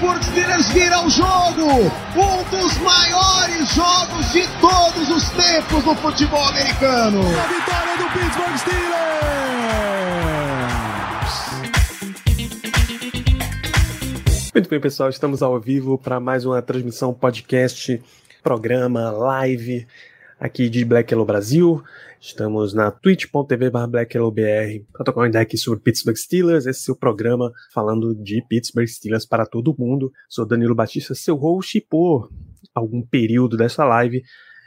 [0.00, 1.66] Steelers vira o jogo!
[2.16, 7.20] Um dos maiores jogos de todos os tempos no futebol americano!
[7.20, 8.90] A vitória do Pittsburgh Steelers!
[14.54, 18.02] Muito bem, pessoal, estamos ao vivo para mais uma transmissão podcast,
[18.42, 19.86] programa, live
[20.40, 21.82] aqui de Black Yellow Brasil.
[22.18, 26.96] Estamos na twitch.tv BlackYellowBR para tocar uma ideia aqui sobre Pittsburgh Steelers, esse é o
[26.96, 30.10] programa falando de Pittsburgh Steelers para todo mundo.
[30.28, 32.30] Sou Danilo Batista, seu host, e por
[32.74, 34.22] algum período dessa live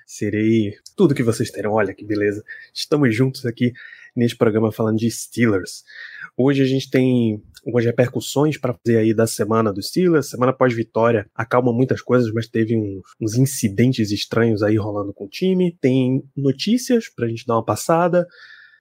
[0.05, 1.73] serei tudo que vocês terão.
[1.73, 2.43] Olha que beleza.
[2.73, 3.73] Estamos juntos aqui
[4.15, 5.83] neste programa falando de Steelers.
[6.37, 10.29] Hoje a gente tem algumas repercussões para fazer aí da semana dos Steelers.
[10.29, 15.29] Semana pós-vitória acalma muitas coisas, mas teve uns, uns, incidentes estranhos aí rolando com o
[15.29, 15.77] time.
[15.79, 18.27] Tem notícias pra gente dar uma passada.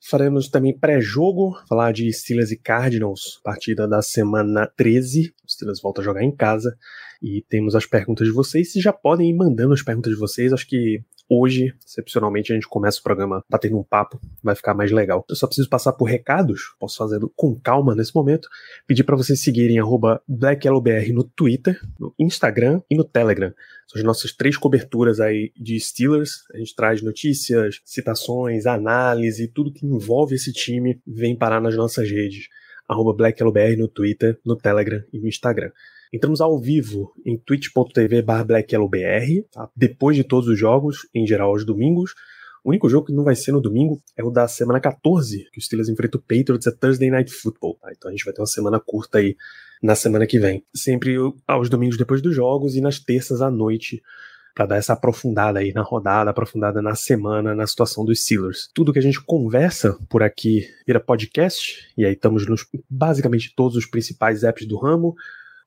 [0.04, 5.32] Faremos também pré-jogo, falar de Steelers e Cardinals, partida da semana 13.
[5.44, 6.76] O Steelers volta a jogar em casa.
[7.22, 8.72] E temos as perguntas de vocês.
[8.72, 10.52] Vocês já podem ir mandando as perguntas de vocês.
[10.52, 11.00] Acho que
[11.32, 15.24] hoje, excepcionalmente, a gente começa o programa batendo um papo, vai ficar mais legal.
[15.28, 18.48] Eu só preciso passar por recados, posso fazê-lo com calma nesse momento.
[18.86, 19.78] Pedir para vocês seguirem
[20.28, 23.52] BlackYellowBR no Twitter, no Instagram e no Telegram.
[23.86, 26.44] São as nossas três coberturas aí de Steelers.
[26.54, 32.10] A gente traz notícias, citações, análise, tudo que envolve esse time vem parar nas nossas
[32.10, 32.48] redes.
[33.16, 35.70] BlackYellowBR no Twitter, no Telegram e no Instagram.
[36.12, 39.70] Entramos ao vivo em twitch.tv blackyellowbr, tá?
[39.74, 42.14] depois de todos os jogos, em geral aos domingos.
[42.62, 45.58] O único jogo que não vai ser no domingo é o da semana 14, que
[45.58, 47.78] o Steelers enfrenta o Patriots, é Thursday Night Football.
[47.80, 47.90] Tá?
[47.96, 49.36] Então a gente vai ter uma semana curta aí
[49.82, 50.62] na semana que vem.
[50.74, 51.16] Sempre
[51.46, 54.02] aos domingos depois dos jogos e nas terças à noite,
[54.54, 58.68] para dar essa aprofundada aí na rodada, aprofundada na semana, na situação dos Steelers.
[58.74, 63.76] Tudo que a gente conversa por aqui vira podcast, e aí estamos nos basicamente todos
[63.76, 65.14] os principais apps do ramo.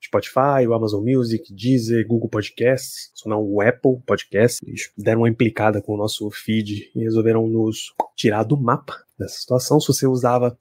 [0.04, 4.60] Spotify, o Amazon Music, Deezer, Google Podcasts, só não o Apple Podcasts.
[4.64, 9.38] Eles deram uma implicada com o nosso feed e resolveram nos tirar do mapa dessa
[9.38, 9.80] situação.
[9.80, 10.56] Se você usava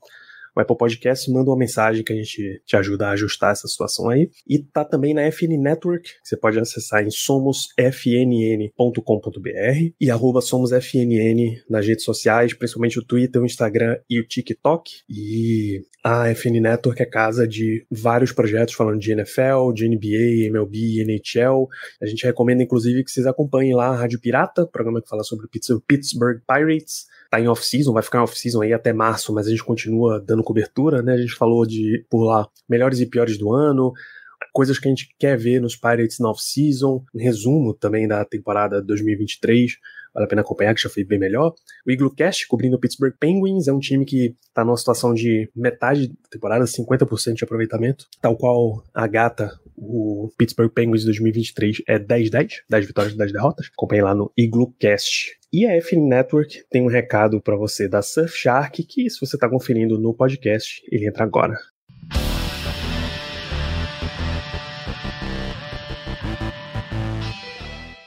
[0.56, 4.10] o Apple Podcast, manda uma mensagem que a gente te ajuda a ajustar essa situação
[4.10, 4.30] aí.
[4.48, 11.62] E tá também na FN Network, que você pode acessar em somosfnn.com.br e arroba somosfnn
[11.70, 15.02] nas redes sociais, principalmente o Twitter, o Instagram e o TikTok.
[15.10, 21.04] E a FN Network é casa de vários projetos falando de NFL, de NBA, MLB,
[21.04, 21.68] NHL.
[22.02, 25.48] A gente recomenda, inclusive, que vocês acompanhem lá a Rádio Pirata, programa que fala sobre
[25.48, 29.50] o Pittsburgh Pirates tá em off-season, vai ficar em off-season aí até março, mas a
[29.50, 31.14] gente continua dando cobertura, né?
[31.14, 33.94] A gente falou de, por lá, melhores e piores do ano,
[34.54, 38.82] coisas que a gente quer ver nos Pirates na off-season, um resumo também da temporada
[38.82, 39.74] 2023,
[40.14, 41.54] vale a pena acompanhar, que já foi bem melhor.
[41.86, 45.50] O Igloo Cast, cobrindo o Pittsburgh Penguins, é um time que tá numa situação de
[45.54, 52.00] metade da temporada, 50% de aproveitamento, tal qual a gata, o Pittsburgh Penguins 2023 é
[52.00, 53.70] 10-10, 10 vitórias e 10 derrotas.
[53.74, 55.38] Acompanhe lá no Igloo Cast.
[55.58, 59.98] E a Network tem um recado para você da Surfshark, que se você está conferindo
[59.98, 61.58] no podcast, ele entra agora.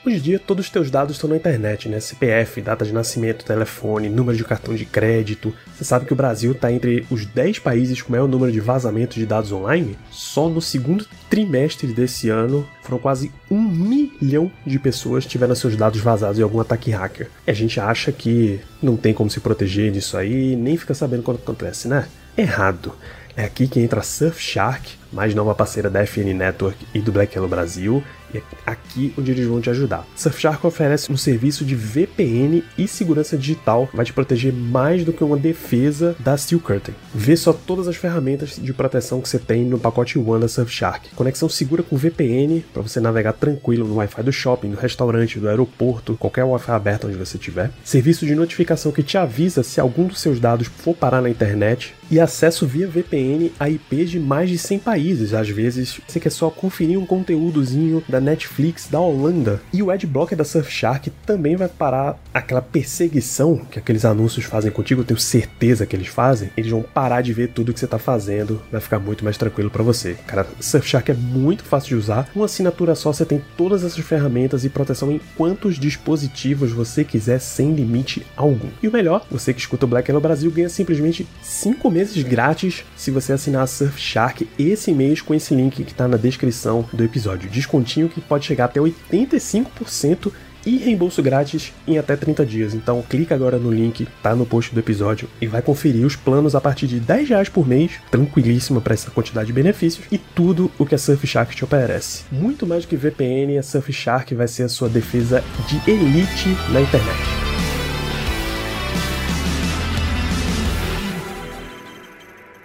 [0.09, 2.01] Hoje em dia, todos os teus dados estão na internet, né?
[2.01, 5.53] CPF, data de nascimento, telefone, número de cartão de crédito.
[5.77, 9.17] Você sabe que o Brasil está entre os 10 países com maior número de vazamentos
[9.17, 9.99] de dados online?
[10.11, 15.77] Só no segundo trimestre desse ano, foram quase um milhão de pessoas que tiveram seus
[15.77, 17.29] dados vazados em algum ataque hacker.
[17.47, 21.23] E a gente acha que não tem como se proteger disso aí, nem fica sabendo
[21.23, 22.09] quando acontece, né?
[22.35, 22.95] Errado.
[23.37, 27.37] É aqui que entra a Surfshark, mais nova parceira da FN Network e do Black
[27.37, 28.03] Yellow Brasil,
[28.33, 30.07] e é aqui onde eles vão te ajudar.
[30.17, 35.25] Surfshark oferece um serviço de VPN e segurança digital, vai te proteger mais do que
[35.25, 36.95] uma defesa da Steel Curtain.
[37.15, 41.11] Vê só todas as ferramentas de proteção que você tem no pacote One da Surfshark.
[41.15, 45.49] Conexão segura com VPN para você navegar tranquilo no Wi-Fi do shopping, do restaurante, do
[45.49, 47.71] aeroporto, qualquer Wi-Fi aberto onde você estiver.
[47.85, 51.95] Serviço de notificação que te avisa se algum dos seus dados for parar na internet
[52.11, 55.35] e acesso via VPN a IPs de mais de 100 países.
[55.35, 59.61] Às vezes, você quer só conferir um conteúdozinho da Netflix da Holanda.
[59.73, 65.01] E o Adblocker da Surfshark também vai parar aquela perseguição que aqueles anúncios fazem contigo,
[65.01, 66.51] eu tenho certeza que eles fazem.
[66.57, 69.71] Eles vão parar de ver tudo que você está fazendo, vai ficar muito mais tranquilo
[69.71, 70.17] para você.
[70.27, 72.29] Cara, Surfshark é muito fácil de usar.
[72.35, 77.41] Uma assinatura só você tem todas essas ferramentas e proteção em quantos dispositivos você quiser
[77.41, 78.69] sem limite algum.
[78.83, 82.85] E o melhor, você que escuta o Black no Brasil ganha simplesmente 5 meses grátis
[82.97, 87.05] se você assinar a Surfshark esse mês com esse link que está na descrição do
[87.05, 87.51] episódio.
[87.51, 90.33] Descontinho que pode chegar até 85%
[90.67, 92.75] e reembolso grátis em até 30 dias.
[92.75, 96.55] Então clica agora no link, tá no post do episódio e vai conferir os planos
[96.55, 100.71] a partir de 10 reais por mês, tranquilíssimo para essa quantidade de benefícios e tudo
[100.79, 102.25] o que a Surfshark te oferece.
[102.31, 106.81] Muito mais do que VPN, a Surfshark vai ser a sua defesa de elite na
[106.81, 107.48] internet.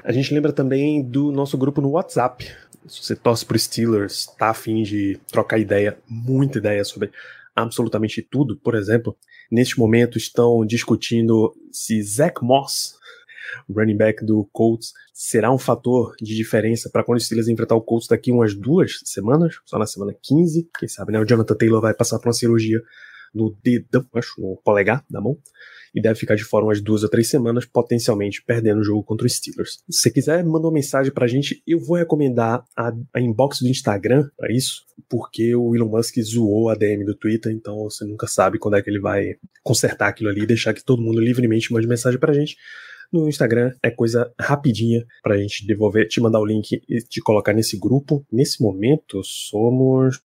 [0.04, 2.52] A gente lembra também do nosso grupo no WhatsApp.
[2.86, 7.10] Se você torce pro Steelers, tá afim de trocar ideia, muita ideia sobre
[7.56, 8.58] absolutamente tudo.
[8.58, 9.16] Por exemplo,
[9.50, 12.96] neste momento estão discutindo se Zach Moss,
[13.70, 17.82] running back do Colts, será um fator de diferença para quando o Steelers enfrentar o
[17.82, 20.70] Colts daqui umas duas semanas, só na semana 15.
[20.78, 21.20] Quem sabe, né?
[21.20, 22.82] O Jonathan Taylor vai passar por uma cirurgia
[23.34, 25.38] no dedão, acho, no polegar da mão
[25.94, 29.28] e deve ficar de fora umas duas ou três semanas, potencialmente perdendo o jogo contra
[29.28, 29.84] os Steelers.
[29.90, 31.62] Se você quiser, manda uma mensagem pra gente.
[31.68, 36.70] Eu vou recomendar a, a inbox do Instagram para isso, porque o Elon Musk zoou
[36.70, 40.30] a DM do Twitter, então você nunca sabe quando é que ele vai consertar aquilo
[40.30, 42.58] ali e deixar que todo mundo livremente mande mensagem pra gente
[43.14, 47.54] no Instagram é coisa rapidinha pra gente devolver, te mandar o link e te colocar
[47.54, 48.26] nesse grupo.
[48.32, 50.20] Nesse momento, somos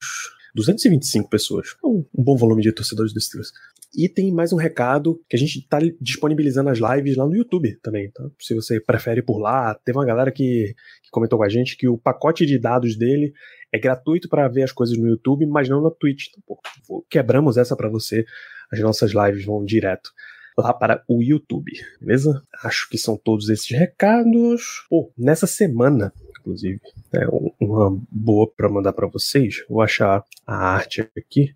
[0.57, 1.75] 225 pessoas.
[1.83, 3.51] Um, um bom volume de torcedores do Steelers.
[3.95, 7.77] E tem mais um recado que a gente está disponibilizando as lives lá no YouTube
[7.81, 8.27] também, tá?
[8.39, 11.87] Se você prefere por lá, teve uma galera que, que comentou com a gente que
[11.87, 13.33] o pacote de dados dele
[13.71, 16.27] é gratuito para ver as coisas no YouTube, mas não na Twitch.
[16.29, 16.57] Então,
[16.87, 18.25] pô, quebramos essa para você.
[18.71, 20.11] As nossas lives vão direto
[20.57, 21.71] lá para o YouTube,
[22.01, 22.41] beleza?
[22.63, 24.85] Acho que são todos esses recados.
[24.89, 26.11] Pô, nessa semana,
[26.47, 26.79] inclusive,
[27.13, 27.27] é
[27.59, 29.65] uma boa para mandar para vocês.
[29.69, 31.53] Vou achar a arte aqui.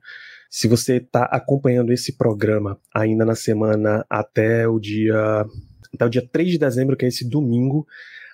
[0.50, 5.46] Se você está acompanhando esse programa ainda na semana até o dia
[5.94, 7.86] até o dia 3 de dezembro, que é esse domingo,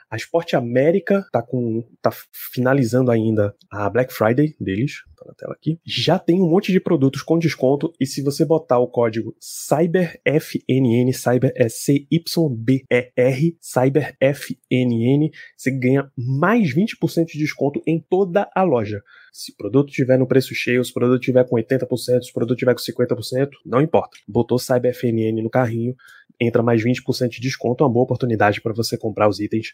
[0.10, 2.12] a Esporte América tá com tá
[2.54, 5.80] finalizando ainda a Black Friday deles, tá na tela aqui.
[5.86, 11.12] Já tem um monte de produtos com desconto e se você botar o código CyberFNN,
[11.14, 18.00] Cyber é C Y B E R, CyberFNN, você ganha mais 20% de desconto em
[18.00, 19.02] toda a loja.
[19.34, 22.34] Se o produto tiver no preço cheio, se o produto tiver com 80%, se o
[22.34, 24.18] produto tiver com 50%, não importa.
[24.28, 25.96] Botou CyberFNN no carrinho,
[26.40, 29.74] entra mais 20% de desconto, uma boa oportunidade para você comprar os itens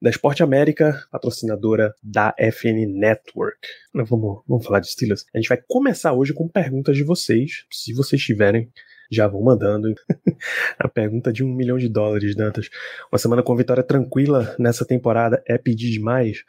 [0.00, 3.58] da Esporte América, patrocinadora da FN Network.
[3.94, 5.24] Vamos, vamos falar de Steelers.
[5.34, 7.64] A gente vai começar hoje com perguntas de vocês.
[7.70, 8.70] Se vocês tiverem,
[9.10, 9.94] já vão mandando.
[10.78, 12.68] a pergunta de um milhão de dólares, Dantas.
[13.10, 16.44] Uma semana com vitória tranquila nessa temporada é pedir demais?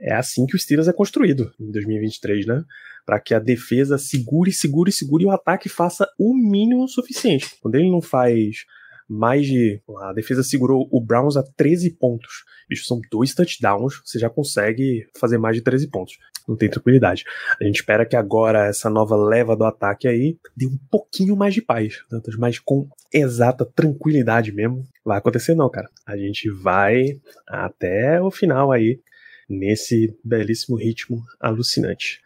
[0.00, 2.64] É assim que o Steelers é construído em 2023, né?
[3.04, 7.56] Para que a defesa segure, segure, segure e o ataque faça o mínimo suficiente.
[7.60, 8.64] Quando ele não faz
[9.08, 9.80] mais de.
[10.00, 12.44] A defesa segurou o Browns a 13 pontos.
[12.68, 16.18] Bicho, são dois touchdowns, você já consegue fazer mais de 13 pontos.
[16.48, 17.24] Não tem tranquilidade.
[17.60, 21.54] A gente espera que agora essa nova leva do ataque aí dê um pouquinho mais
[21.54, 22.02] de paz,
[22.38, 24.84] mas com exata tranquilidade mesmo.
[25.04, 25.88] Vai acontecer não, cara.
[26.06, 29.00] A gente vai até o final aí
[29.48, 32.20] nesse belíssimo ritmo alucinante.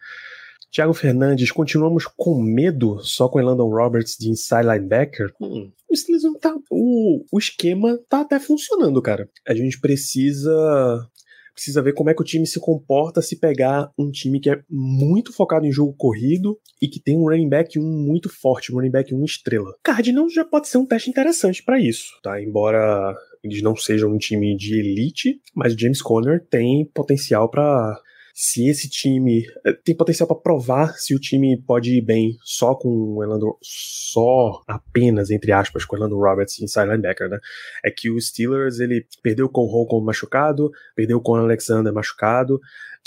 [0.71, 5.33] Thiago Fernandes, continuamos com medo só com Elandon Roberts de inside linebacker?
[5.39, 6.53] Hum, o Steelers não tá.
[6.69, 9.29] O, o esquema tá até funcionando, cara.
[9.47, 11.07] A gente precisa.
[11.53, 14.61] Precisa ver como é que o time se comporta se pegar um time que é
[14.69, 18.75] muito focado em jogo corrido e que tem um running back 1 muito forte, um
[18.75, 19.73] running back 1 estrela.
[19.81, 22.39] Cardinals já pode ser um teste interessante para isso, tá?
[22.39, 27.99] Embora eles não sejam um time de elite, mas o James Conner tem potencial para
[28.39, 32.75] se esse time eh, tem potencial para provar se o time pode ir bem só
[32.75, 37.39] com o Elando, só apenas entre aspas com o Elando Roberts inside linebacker, né?
[37.83, 42.61] É que o Steelers ele perdeu com o Holcomb machucado, perdeu com o Alexander machucado,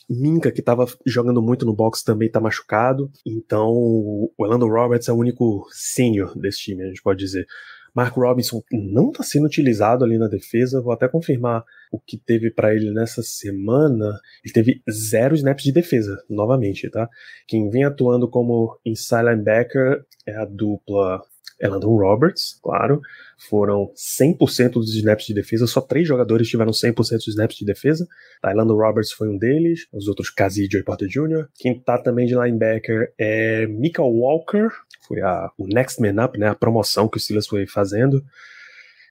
[0.08, 3.08] Minka, que estava jogando muito no box, também está machucado.
[3.24, 7.46] Então, o Elando Roberts é o único sênior desse time, a gente pode dizer.
[7.94, 10.80] Mark Robinson não está sendo utilizado ali na defesa.
[10.80, 14.18] Vou até confirmar o que teve para ele nessa semana.
[14.44, 17.08] Ele teve zero snaps de defesa, novamente, tá?
[17.46, 21.22] Quem vem atuando como inside linebacker é a dupla
[21.60, 23.02] Elandon Roberts, claro,
[23.48, 28.08] foram 100% dos snaps de defesa, só três jogadores tiveram 100% dos snaps de defesa.
[28.40, 31.48] Tá, Roberts foi um deles, os outros Kazi e Porter Jr.
[31.54, 34.68] Quem tá também de linebacker é Mika Walker,
[35.06, 38.24] foi a, o Next Man Up, né, a promoção que o Steelers foi fazendo.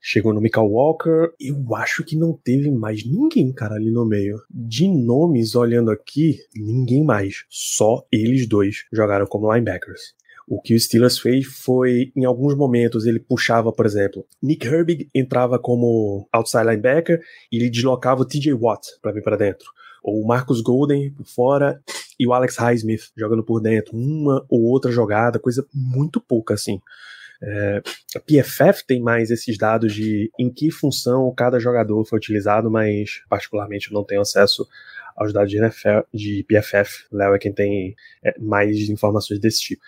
[0.01, 1.33] Chegou no Michael Walker.
[1.39, 4.41] Eu acho que não teve mais ninguém, cara, ali no meio.
[4.49, 7.43] De nomes, olhando aqui, ninguém mais.
[7.49, 10.15] Só eles dois jogaram como linebackers.
[10.49, 15.07] O que o Steelers fez foi, em alguns momentos, ele puxava, por exemplo, Nick Herbig
[15.13, 19.67] entrava como outside linebacker e ele deslocava o TJ Watt para vir para dentro.
[20.03, 21.79] Ou o Marcus Golden por fora
[22.19, 23.95] e o Alex Highsmith jogando por dentro.
[23.95, 26.81] Uma ou outra jogada, coisa muito pouca assim.
[27.43, 27.81] É,
[28.15, 33.21] a PFF tem mais esses dados de em que função cada jogador foi utilizado, mas
[33.29, 34.67] particularmente eu não tenho acesso
[35.15, 37.05] aos dados de, NFL, de PFF.
[37.11, 39.81] Léo é quem tem é, mais informações desse tipo.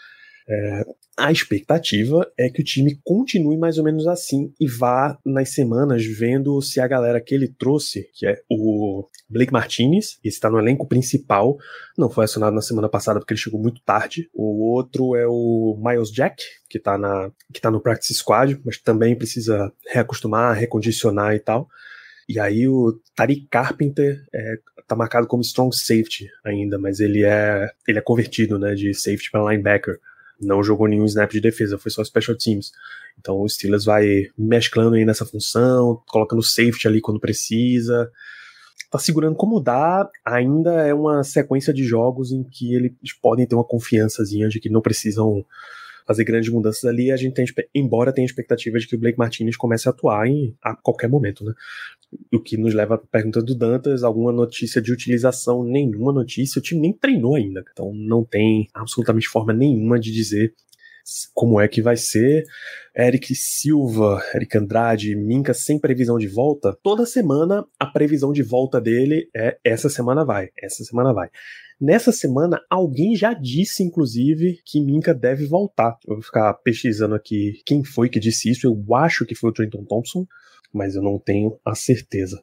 [0.48, 0.84] É,
[1.18, 6.06] a expectativa é que o time continue mais ou menos assim e vá nas semanas
[6.06, 10.58] vendo se a galera que ele trouxe, que é o Blake Martinez, esse está no
[10.58, 11.58] elenco principal,
[11.98, 14.30] não foi acionado na semana passada porque ele chegou muito tarde.
[14.34, 18.78] O outro é o Miles Jack, que está na, que tá no Practice Squad, mas
[18.78, 21.68] também precisa reacostumar, recondicionar e tal.
[22.28, 24.56] E aí o Tariq Carpenter é,
[24.88, 29.30] tá marcado como strong safety ainda, mas ele é ele é convertido, né, de safety
[29.30, 30.00] para linebacker
[30.42, 32.72] não jogou nenhum snap de defesa, foi só special teams.
[33.20, 38.12] Então o Steelers vai mesclando aí nessa função, colocando safety ali quando precisa.
[38.90, 43.56] Tá segurando como dá, ainda é uma sequência de jogos em que eles podem ter
[43.56, 45.46] uma confiançazinha de que não precisam
[46.06, 47.12] fazer grandes mudanças ali.
[47.12, 50.56] A gente tem, embora tenha expectativa de que o Blake Martinez comece a atuar em,
[50.62, 51.54] a qualquer momento, né?
[52.34, 55.64] O que nos leva à pergunta do Dantas: alguma notícia de utilização?
[55.64, 56.60] Nenhuma notícia.
[56.60, 60.54] O time nem treinou ainda, então não tem absolutamente forma nenhuma de dizer
[61.34, 62.44] como é que vai ser.
[62.96, 66.78] Eric Silva, Eric Andrade, Minca sem previsão de volta.
[66.84, 71.30] Toda semana a previsão de volta dele é essa semana vai, essa semana vai.
[71.82, 75.98] Nessa semana, alguém já disse, inclusive, que Minka deve voltar.
[76.08, 78.68] Eu vou ficar pesquisando aqui quem foi que disse isso.
[78.68, 80.28] Eu acho que foi o Trenton Thompson,
[80.72, 82.40] mas eu não tenho a certeza.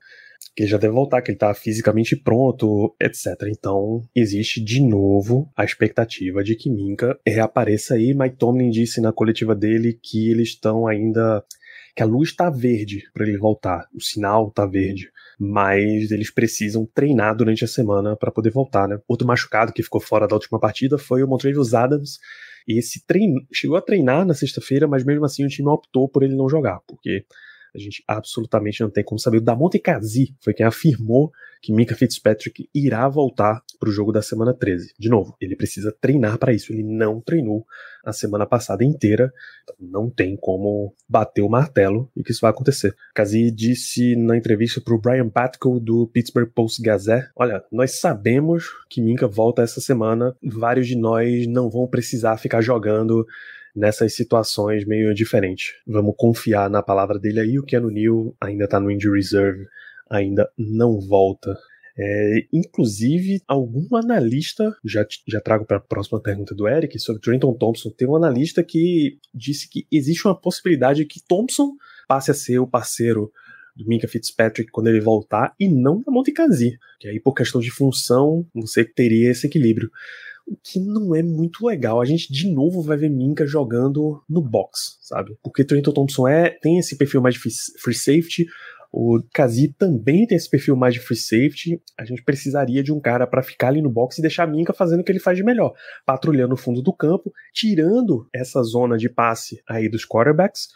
[0.56, 3.48] Que ele já deve voltar, que ele tá fisicamente pronto, etc.
[3.48, 8.12] Então, existe de novo a expectativa de que Minka reapareça aí.
[8.14, 11.44] Mike Tomlin disse na coletiva dele que eles estão ainda.
[11.94, 16.84] que a luz está verde para ele voltar, o sinal está verde mas eles precisam
[16.84, 18.98] treinar durante a semana para poder voltar, né?
[19.06, 22.18] Outro machucado que ficou fora da última partida foi o Montrevious Adams.
[22.66, 26.34] Esse treino chegou a treinar na sexta-feira, mas mesmo assim o time optou por ele
[26.34, 27.24] não jogar, porque
[27.74, 29.38] a gente absolutamente não tem como saber.
[29.38, 34.22] O Damonte Kazi foi quem afirmou que Mika Fitzpatrick irá voltar para o jogo da
[34.22, 34.94] semana 13.
[34.98, 36.72] De novo, ele precisa treinar para isso.
[36.72, 37.66] Ele não treinou
[38.04, 39.32] a semana passada inteira,
[39.62, 42.94] então não tem como bater o martelo e que isso vai acontecer.
[43.14, 48.64] Kazi disse na entrevista para o Brian Batko do Pittsburgh Post Gazette: Olha, nós sabemos
[48.88, 53.26] que Minka volta essa semana, vários de nós não vão precisar ficar jogando
[53.78, 55.72] nessas situações meio diferentes.
[55.86, 57.58] Vamos confiar na palavra dele aí.
[57.58, 59.66] O Keanu Neal ainda tá no injury reserve,
[60.10, 61.56] ainda não volta.
[61.96, 67.54] É, inclusive, algum analista, já, já trago para a próxima pergunta do Eric, sobre Trenton
[67.54, 71.72] Thompson, tem um analista que disse que existe uma possibilidade que Thompson
[72.06, 73.32] passe a ser o parceiro
[73.76, 77.70] do Minka Fitzpatrick quando ele voltar e não da Montecasi, que aí por questão de
[77.70, 79.90] função você teria esse equilíbrio
[80.62, 82.00] que não é muito legal.
[82.00, 85.36] A gente de novo vai ver Minka jogando no box, sabe?
[85.42, 88.46] Porque Trenton Thompson é, tem esse perfil mais de free safety,
[88.90, 91.80] o Kazi também tem esse perfil mais de free safety.
[91.98, 94.72] A gente precisaria de um cara para ficar ali no box e deixar a Minka
[94.72, 95.74] fazendo o que ele faz de melhor,
[96.06, 100.68] patrulhando o fundo do campo, tirando essa zona de passe aí dos quarterbacks,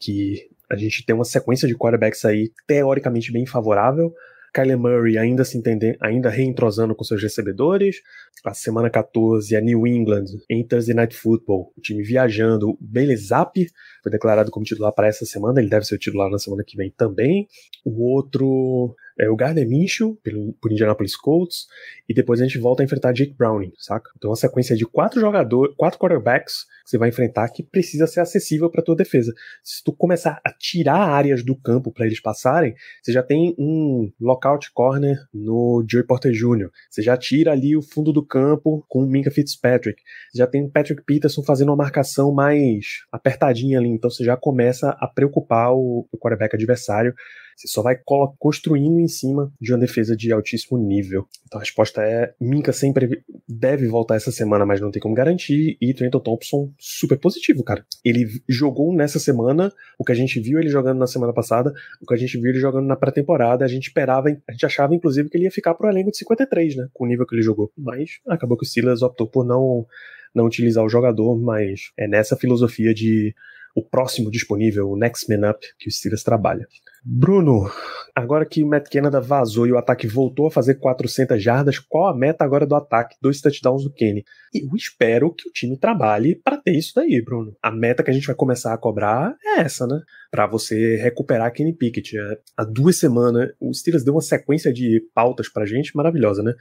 [0.00, 4.12] que a gente tem uma sequência de quarterbacks aí teoricamente bem favorável.
[4.52, 7.96] Kyler Murray ainda se entendendo, ainda reentrosando com seus recebedores.
[8.44, 12.76] A semana 14, a New England em Thursday Night Football, o time viajando.
[12.80, 13.66] Bailey Zapp
[14.02, 16.76] foi declarado como titular para essa semana, ele deve ser o titular na semana que
[16.76, 17.48] vem também.
[17.84, 21.66] O outro é o Gardner Minshew, pelo, por Indianapolis Colts,
[22.08, 24.10] e depois a gente volta a enfrentar Jake Browning, saca?
[24.16, 28.20] Então uma sequência de quatro jogadores, quatro quarterbacks que você vai enfrentar que precisa ser
[28.20, 29.32] acessível para tua defesa.
[29.62, 34.10] Se tu começar a tirar áreas do campo para eles passarem, você já tem um
[34.20, 39.04] lockout corner no Joey Porter Jr., você já tira ali o fundo do campo com
[39.04, 43.88] o Minka Fitzpatrick, você já tem o Patrick Peterson fazendo uma marcação mais apertadinha ali,
[43.88, 47.14] então você já começa a preocupar o, o quarterback adversário
[47.62, 47.96] Você só vai
[48.40, 51.28] construindo em cima de uma defesa de altíssimo nível.
[51.46, 55.76] Então a resposta é: Minka sempre deve voltar essa semana, mas não tem como garantir.
[55.80, 57.86] E Trenton Thompson, super positivo, cara.
[58.04, 62.06] Ele jogou nessa semana o que a gente viu ele jogando na semana passada, o
[62.06, 63.64] que a gente viu ele jogando na pré-temporada.
[63.64, 66.76] A gente esperava, a gente achava inclusive que ele ia ficar pro elenco de 53,
[66.76, 66.88] né?
[66.92, 67.70] Com o nível que ele jogou.
[67.78, 69.86] Mas acabou que o Silas optou por não,
[70.34, 73.32] não utilizar o jogador, mas é nessa filosofia de
[73.74, 76.66] o próximo disponível, o Next Man Up, que o Steelers trabalha.
[77.04, 77.68] Bruno,
[78.14, 82.06] agora que o Matt Canada vazou e o ataque voltou a fazer 400 jardas, qual
[82.06, 83.16] a meta agora do ataque?
[83.20, 84.24] Dois touchdowns do Kenny.
[84.54, 87.56] Eu espero que o time trabalhe para ter isso daí, Bruno.
[87.60, 90.00] A meta que a gente vai começar a cobrar é essa, né?
[90.30, 92.16] Para você recuperar Kenny Pickett.
[92.16, 96.54] É, há duas semanas, o Steelers deu uma sequência de pautas pra gente maravilhosa, né?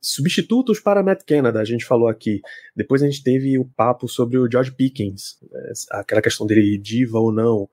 [0.00, 2.40] Substitutos para Matt Canada, a gente falou aqui.
[2.76, 5.72] Depois a gente teve o papo sobre o George Pickens, né?
[5.90, 7.68] aquela questão dele diva ou não.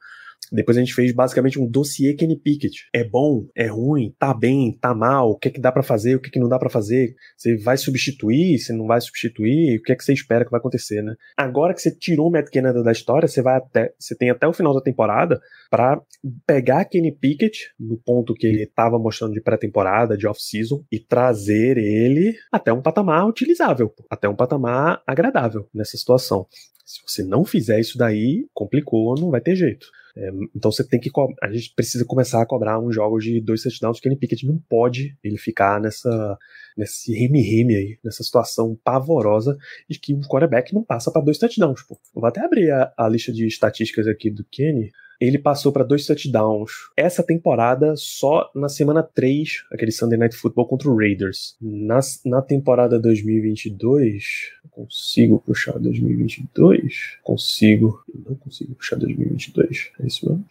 [0.52, 2.88] Depois a gente fez basicamente um dossiê Kenny Pickett.
[2.94, 6.16] É bom, é ruim, tá bem, tá mal, o que é que dá para fazer,
[6.16, 7.16] o que é que não dá para fazer.
[7.38, 10.60] Você vai substituir, você não vai substituir, o que é que você espera que vai
[10.60, 11.16] acontecer, né?
[11.38, 14.48] Agora que você tirou o Matt Canada da história, você vai até, você tem até
[14.48, 16.02] o final da temporada para
[16.46, 21.78] pegar Kenny Pickett no ponto que ele tava mostrando de pré-temporada, de off-season e trazer
[21.78, 26.48] ele até um patamar utilizável, até um patamar agradável nessa situação.
[26.86, 29.88] Se você não fizer isso daí, complicou, não vai ter jeito.
[30.16, 31.10] É, então você tem que.
[31.42, 34.00] A gente precisa começar a cobrar uns jogos de dois touchdowns.
[34.00, 36.38] Kenny Pickett não pode ele ficar nessa
[36.78, 39.56] nesse reme-reme aí, nessa situação pavorosa
[39.88, 41.84] de que um quarterback não passa para dois touchdowns.
[41.84, 41.98] Pô.
[42.14, 46.06] vou até abrir a, a lista de estatísticas aqui do Kenny ele passou para dois
[46.06, 51.56] touchdowns essa temporada só na semana 3, aquele Sunday Night Football contra o Raiders.
[51.62, 54.24] Na, na temporada 2022,
[54.72, 57.18] consigo puxar 2022?
[57.24, 58.04] Consigo.
[58.26, 59.92] Não consigo puxar 2022.
[60.00, 60.46] É isso mesmo?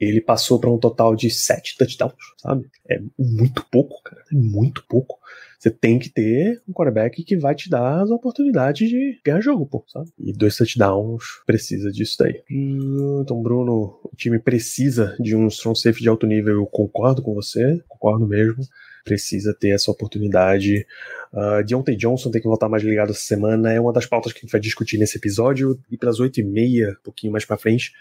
[0.00, 2.66] Ele passou para um total de sete touchdowns, sabe?
[2.88, 4.22] É muito pouco, cara.
[4.32, 5.18] É muito pouco.
[5.58, 9.66] Você tem que ter um quarterback que vai te dar as oportunidades de ganhar jogo,
[9.66, 10.08] pô, sabe?
[10.16, 12.42] E dois touchdowns precisa disso daí.
[12.48, 16.54] Então, Bruno, o time precisa de um strong safety de alto nível.
[16.54, 18.62] Eu concordo com você, concordo mesmo.
[19.04, 20.86] Precisa ter essa oportunidade.
[21.32, 23.72] Uh, Deontay Johnson tem que voltar mais ligado essa semana.
[23.72, 25.76] É uma das pautas que a gente vai discutir nesse episódio.
[25.90, 27.92] E pelas oito e meia, um pouquinho mais para frente,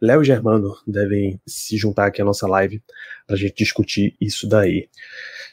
[0.00, 2.82] Léo e Germano devem se juntar aqui à nossa live
[3.26, 4.88] para a gente discutir isso daí.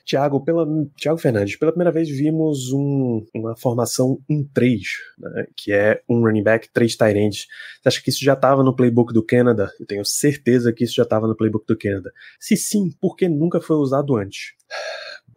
[0.06, 4.82] Tiago, pela Tiago Fernandes, pela primeira vez vimos um, uma formação 1-3,
[5.18, 7.48] né, que é um running back, três tight ends.
[7.82, 9.72] Você acha que isso já estava no playbook do Canada?
[9.80, 12.14] Eu tenho certeza que isso já estava no playbook do Canada.
[12.40, 14.54] Se sim, por que nunca foi usado antes?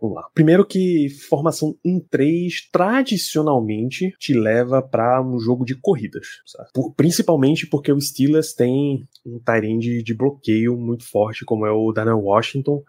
[0.01, 0.29] Vamos lá.
[0.33, 6.27] Primeiro que formação em 3 tradicionalmente te leva para um jogo de corridas,
[6.73, 11.93] Por, principalmente porque o Steelers tem um tight de bloqueio muito forte, como é o
[11.93, 12.83] Daniel Washington,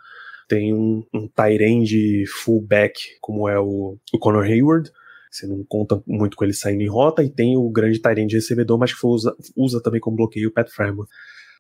[0.48, 4.92] tem um, um tight fullback, como é o, o Connor Hayward,
[5.32, 8.78] você não conta muito com ele saindo em rota, e tem o grande tight recebedor,
[8.78, 11.10] mas que usa, usa também como bloqueio o Pat Fremont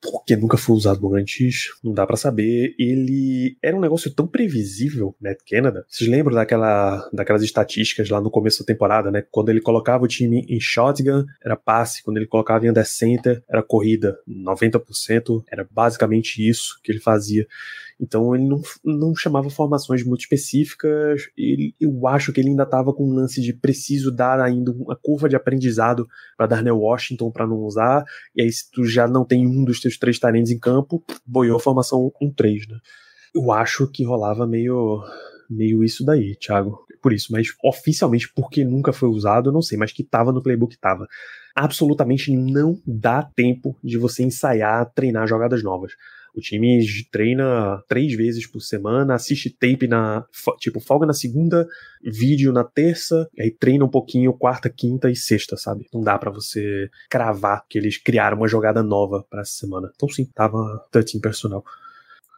[0.02, 2.74] porque nunca foi usado antes, não dá para saber.
[2.80, 5.86] Ele era um negócio tão previsível, Matt Canada.
[5.88, 9.24] Vocês lembram daquela, daquelas estatísticas lá no começo da temporada, né?
[9.30, 12.04] Quando ele colocava o time em shotgun, era passe.
[12.04, 14.18] Quando ele colocava em under center, era corrida.
[14.28, 17.46] 90% era basicamente isso que ele fazia.
[18.00, 21.30] Então ele não, não chamava formações muito específicas.
[21.38, 24.96] Ele, eu acho que ele ainda estava com um lance de preciso dar ainda uma
[24.96, 26.08] curva de aprendizado
[26.38, 28.06] para Darnell Washington para não usar.
[28.34, 31.58] E aí, se tu já não tem um dos teus três talentos em campo, boiou
[31.58, 32.78] a formação 1-3, né?
[33.36, 35.04] Eu acho que rolava meio,
[35.50, 36.80] meio isso daí, Thiago.
[37.02, 40.42] Por isso, mas oficialmente porque nunca foi usado, eu não sei, mas que tava no
[40.42, 41.08] playbook tava.
[41.56, 45.94] Absolutamente não dá tempo de você ensaiar, treinar jogadas novas.
[46.36, 46.80] O time
[47.12, 50.26] treina três vezes por semana, assiste tape na.
[50.60, 51.68] Tipo, folga na segunda,
[52.04, 55.88] vídeo na terça, aí treina um pouquinho quarta, quinta e sexta, sabe?
[55.94, 59.92] Não dá para você cravar que eles criaram uma jogada nova para essa semana.
[59.96, 61.64] Então, sim, tava touching personal.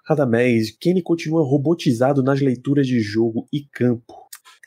[0.03, 4.13] Radamés, Kenny continua robotizado nas leituras de jogo e campo.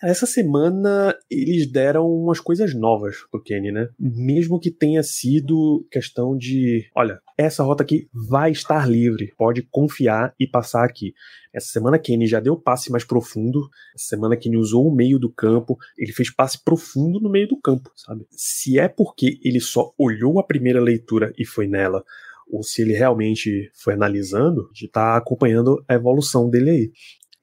[0.02, 3.88] Essa semana eles deram umas coisas novas pro Kenny, né?
[3.98, 10.35] Mesmo que tenha sido questão de, olha, essa rota aqui vai estar livre, pode confiar
[10.38, 11.14] e passar aqui.
[11.52, 15.30] Essa semana Kenny já deu passe mais profundo, essa semana Kenny usou o meio do
[15.30, 18.26] campo, ele fez passe profundo no meio do campo, sabe?
[18.30, 22.04] Se é porque ele só olhou a primeira leitura e foi nela,
[22.50, 26.92] ou se ele realmente foi analisando, de estar tá acompanhando a evolução dele aí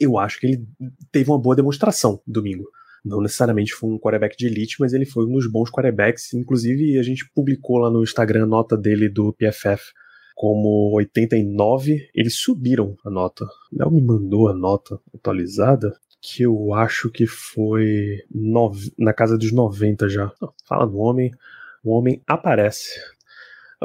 [0.03, 0.67] eu acho que ele
[1.11, 2.65] teve uma boa demonstração domingo.
[3.03, 6.33] Não necessariamente foi um quarterback de elite, mas ele foi um dos bons quarterbacks.
[6.33, 9.81] Inclusive, a gente publicou lá no Instagram a nota dele do PFF
[10.41, 13.45] como 89, eles subiram a nota.
[13.71, 19.51] Léo me mandou a nota atualizada, que eu acho que foi nove, na casa dos
[19.51, 20.31] 90 já.
[20.67, 21.31] Fala no homem,
[21.83, 22.99] o homem aparece.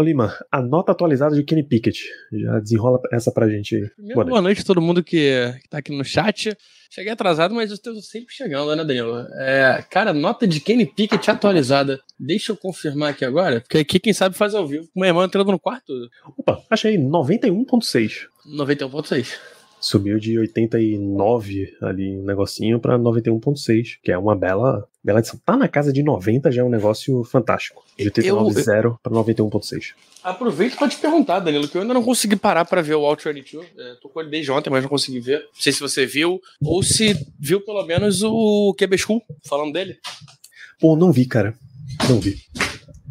[0.02, 2.04] Lima, a nota atualizada de Kenny Pickett.
[2.32, 4.14] Já desenrola essa pra gente aí.
[4.14, 6.56] Boa, boa noite a todo mundo que, que tá aqui no chat.
[6.90, 9.26] Cheguei atrasado, mas eu estou sempre chegando, né, Danilo?
[9.34, 12.00] É, cara, nota de Kenny Pickett atualizada.
[12.18, 14.88] Deixa eu confirmar aqui agora, porque aqui quem sabe faz ao vivo.
[14.94, 15.92] Meu irmão entrando no quarto.
[16.38, 18.26] Opa, achei 91.6.
[18.46, 19.34] 91.6.
[19.80, 25.38] Subiu de 89 ali, um negocinho, pra 91.6, que é uma bela, bela edição.
[25.44, 27.84] Tá na casa de 90 já é um negócio fantástico.
[27.96, 29.92] De 89.0 pra 91.6.
[30.24, 33.66] Aproveito pra te perguntar, Danilo, que eu ainda não consegui parar pra ver o 22.
[33.78, 35.38] É, tô com ele desde ontem, mas não consegui ver.
[35.38, 39.98] Não sei se você viu, ou se viu pelo menos o School falando dele.
[40.80, 41.54] Pô, não vi, cara.
[42.08, 42.36] Não vi.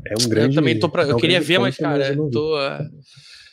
[0.08, 0.56] É um grande.
[0.56, 2.56] Eu também tô pra, é Eu um queria grande ver, mas, cara, eu tô.
[2.58, 2.80] uh,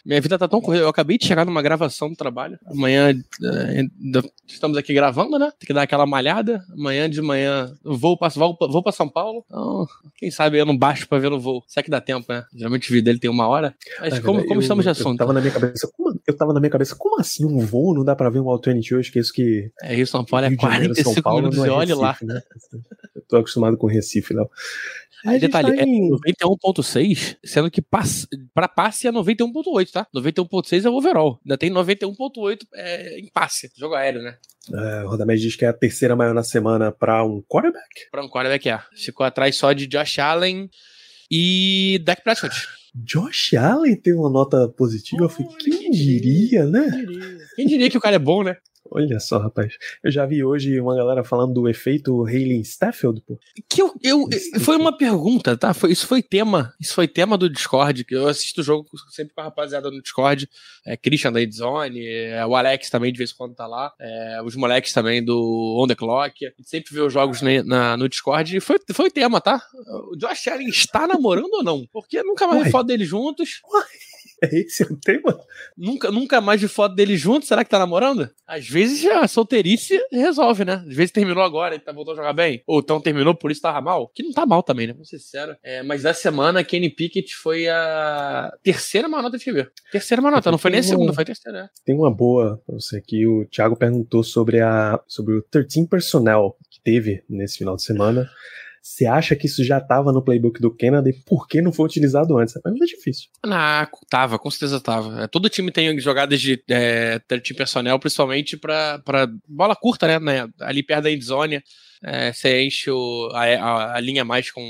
[0.05, 0.85] Minha vida tá tão corrida.
[0.85, 2.59] Eu acabei de chegar numa gravação do trabalho.
[2.67, 5.53] Amanhã uh, ainda estamos aqui gravando, né?
[5.61, 6.61] Tem que dar aquela malhada.
[6.77, 9.45] Amanhã de manhã eu vou pra, vou, vou pra São Paulo.
[9.47, 9.87] Então,
[10.17, 11.63] quem sabe eu não baixo pra ver no voo.
[11.69, 12.45] Será que dá tempo, né?
[12.53, 13.75] Geralmente o vídeo dele tem uma hora.
[14.01, 15.19] Mas Ah, como, eu- estamos de Eu assunto?
[15.19, 18.05] tava na minha cabeça, como, eu tava na minha cabeça, como assim um voo não
[18.05, 20.49] dá pra ver um Auto 22, que é isso que É Rio São Paulo é
[20.49, 22.17] Rio de Janeiro, 45 São Paulo minutos não é olhe lá.
[22.23, 22.41] Né?
[23.15, 24.49] Eu tô acostumado com Recife, Léo.
[25.25, 30.07] Aí, detalhe, tá é em- 91.6, sendo que pass, pra passe é 91.8, tá?
[30.15, 31.41] 91.6 é o overall.
[31.45, 34.37] Ainda tem 91.8 é, em passe, jogo aéreo, né?
[34.73, 38.11] É, o Rodamés diz que é a terceira maior na semana pra um quarterback.
[38.11, 38.81] Pra um quarterback é.
[38.97, 40.69] Ficou atrás só de Josh Allen
[41.31, 42.55] e Dak Prescott.
[42.95, 45.25] Josh Allen teve uma nota positiva.
[45.25, 46.87] Eu falei, Olha, quem quem diria, né?
[47.57, 48.57] Quem diria que o cara é bom, né?
[48.95, 49.73] Olha só, rapaz.
[50.05, 53.39] Eu já vi hoje uma galera falando do efeito Hayley Stafford, pô.
[53.69, 54.29] Que eu, eu,
[54.61, 55.73] foi uma pergunta, tá?
[55.73, 56.75] Foi, isso foi tema.
[56.79, 60.03] Isso foi tema do Discord, que eu assisto o jogo sempre com a rapaziada no
[60.03, 60.47] Discord.
[60.87, 63.93] É, Christian da Edzone, é, o Alex também de vez em quando tá lá.
[63.99, 66.45] é, os moleques também do On The Clock.
[66.47, 68.55] A gente sempre vê os jogos na, na- no Discord.
[68.57, 69.63] E foi, foi tema, tá?
[70.13, 71.87] O Josh Allen está namorando ou não?
[71.91, 72.71] Porque nunca mais vi Uai.
[72.73, 73.63] foto deles juntos.
[74.53, 75.39] É esse o tema?
[75.77, 77.47] Nunca, nunca mais vi foto deles juntos.
[77.47, 78.29] Será que tá namorando?
[78.47, 80.85] Às vezes a solteirice resolve, né?
[80.87, 82.61] Às vezes terminou agora e tá voltando a jogar bem.
[82.67, 84.11] Ou então terminou, por isso tava mal.
[84.13, 84.93] Que não tá mal também, né?
[84.95, 85.57] Vamos ser sinceros.
[85.63, 89.69] É, mas da semana, Kenny Pickett foi a terceira maior nota de QB.
[89.93, 91.63] Terceira maior nota, não foi nem a segunda, foi a terceira.
[91.63, 91.69] né?
[91.85, 93.25] Tem uma boa pra você aqui.
[93.25, 98.29] O Thiago perguntou sobre, a, sobre o 13 personnel que teve nesse final de semana.
[98.83, 100.75] Você acha que isso já estava no playbook do
[101.09, 102.59] e por que não foi utilizado antes?
[102.65, 103.29] Mas é difícil.
[103.45, 105.23] Ah, tava, com certeza tava.
[105.23, 109.01] É, Todo time tem jogadas de é, 13 personnel, principalmente pra
[109.47, 111.63] bola curta, né, Ali perto da endzone.
[112.05, 114.63] É, você enche o- a, a- a linha mais com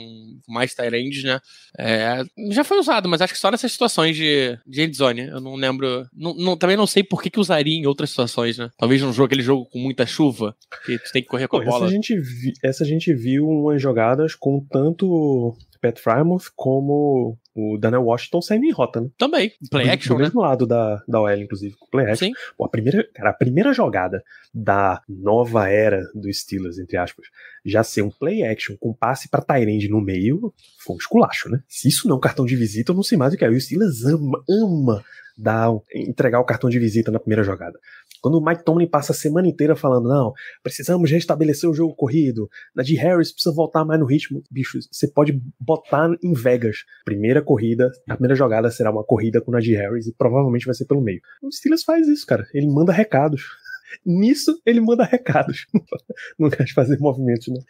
[0.49, 1.41] mais tight né?
[1.79, 5.23] É, já foi usado, mas acho que só nessas situações de, de endzone.
[5.29, 6.07] Eu não lembro.
[6.15, 8.69] não- não- também não sei por que, que usaria em outras situações, né?
[8.77, 11.63] Talvez num jogo, aquele jogo com muita chuva, que tu tem que correr com Pô,
[11.63, 11.87] a essa, bola.
[11.87, 17.77] a gente vi- essa a gente viu umas jogadas com tanto Pat Frymouth como o
[17.77, 19.11] Daniel Washington saindo em rota, né?
[19.19, 20.25] Também, play do, action, do né?
[20.25, 22.29] mesmo lado da, da OL, inclusive, play action.
[22.29, 22.33] Sim.
[22.57, 24.23] Pô, a primeira, cara, a primeira jogada
[24.55, 27.27] da nova era do Steelers, entre aspas,
[27.65, 31.61] já ser um play action com passe pra Tyrande no meio, foi um esculacho, né?
[31.69, 33.49] Se isso não é um cartão de visita, eu não sei mais o que é.
[33.49, 35.05] E o Steelers ama, ama
[35.37, 37.79] dar, entregar o cartão de visita na primeira jogada.
[38.23, 40.33] Quando o Mike Tomlin passa a semana inteira falando, não,
[40.63, 45.43] precisamos restabelecer o jogo corrido, Najee Harris precisa voltar mais no ritmo, bicho, você pode
[45.59, 46.85] botar em Vegas.
[47.05, 50.87] Primeira corrida, a primeira jogada será uma corrida com Najee Harris e provavelmente vai ser
[50.87, 51.21] pelo meio.
[51.43, 52.47] O Steelers faz isso, cara.
[52.55, 53.43] Ele manda recados.
[54.07, 55.67] Nisso, ele manda recados.
[56.39, 57.61] Não quer fazer movimentos, né?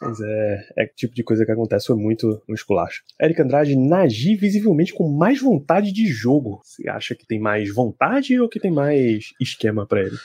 [0.00, 3.04] Mas é, é tipo de coisa que acontece, foi muito no.
[3.20, 6.60] Eric Andrade, Najee visivelmente com mais vontade de jogo.
[6.62, 10.16] Você acha que tem mais vontade ou que tem mais esquema pra ele?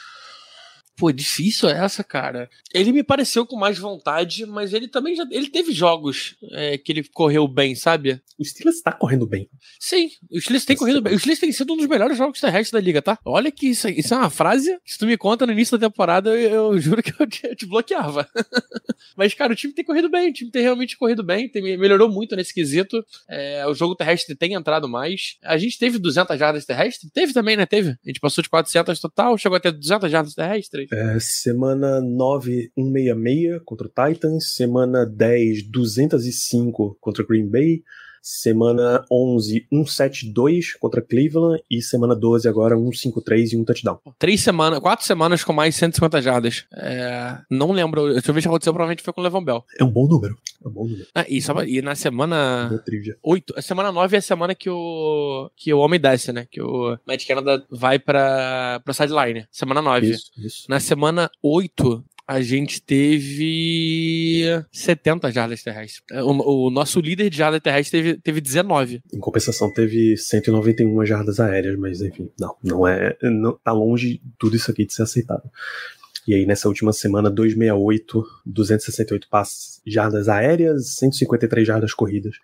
[1.00, 2.50] Pô, difícil essa, cara.
[2.74, 5.26] Ele me pareceu com mais vontade, mas ele também já.
[5.32, 8.22] Ele teve jogos é, que ele correu bem, sabe?
[8.38, 9.50] O Steelers tá correndo bem.
[9.80, 11.14] Sim, o Steelers tem corrido bem.
[11.16, 13.18] O Steelers tem sido um dos melhores jogos terrestres da liga, tá?
[13.24, 16.30] Olha que isso, isso é uma frase se tu me conta no início da temporada,
[16.32, 18.28] eu, eu juro que eu te, eu te bloqueava.
[19.16, 22.10] Mas, cara, o time tem corrido bem, o time tem realmente corrido bem, tem, melhorou
[22.10, 23.06] muito nesse quesito.
[23.28, 25.38] É, o jogo terrestre tem entrado mais.
[25.44, 27.12] A gente teve 200 jardas terrestres?
[27.12, 27.66] Teve também, né?
[27.66, 27.92] Teve.
[27.92, 30.89] A gente passou de 400 total, chegou até 200 jardas terrestres.
[30.92, 34.54] É, semana 9, 166 contra o Titans.
[34.56, 37.84] Semana 10, 205 contra o Green Bay.
[38.22, 41.62] Semana 11, 172 contra Cleveland.
[41.70, 44.00] E semana 12 agora, 153 e um touchdown.
[44.18, 46.66] Três semanas, quatro semanas com mais 150 jardas.
[46.74, 49.64] É, não lembro, deixa eu ver se aconteceu, provavelmente foi com o Levon Bell.
[49.80, 50.38] É um bom número.
[50.64, 51.06] É um bom número.
[51.16, 53.18] Ah, e, só, e na semana Boa trivia.
[53.24, 56.48] 8, a semana 9 é a semana que o que o homem desce, né?
[56.50, 59.48] Que o Matt Canada vai pra, pra sideline.
[59.52, 60.10] Semana 9.
[60.10, 60.66] Isso, isso.
[60.70, 66.04] Na semana 8, a gente teve 70 jardas terrestres.
[66.24, 69.02] O, o nosso líder de jardas terrestres teve, teve 19.
[69.12, 73.18] Em compensação, teve 191 jardas aéreas, mas enfim, não, não é.
[73.24, 75.50] Não, tá longe tudo isso aqui de ser aceitável.
[76.28, 82.36] E aí, nessa última semana, 268, 268 passes, jardas aéreas, 153 jardas corridas.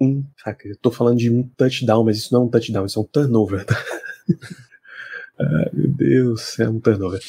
[0.00, 2.98] Um, saca, eu tô falando de um touchdown, mas isso não é um touchdown, isso
[2.98, 3.76] é um turnover, tá?
[5.38, 7.20] Ai, meu Deus, é um turnover.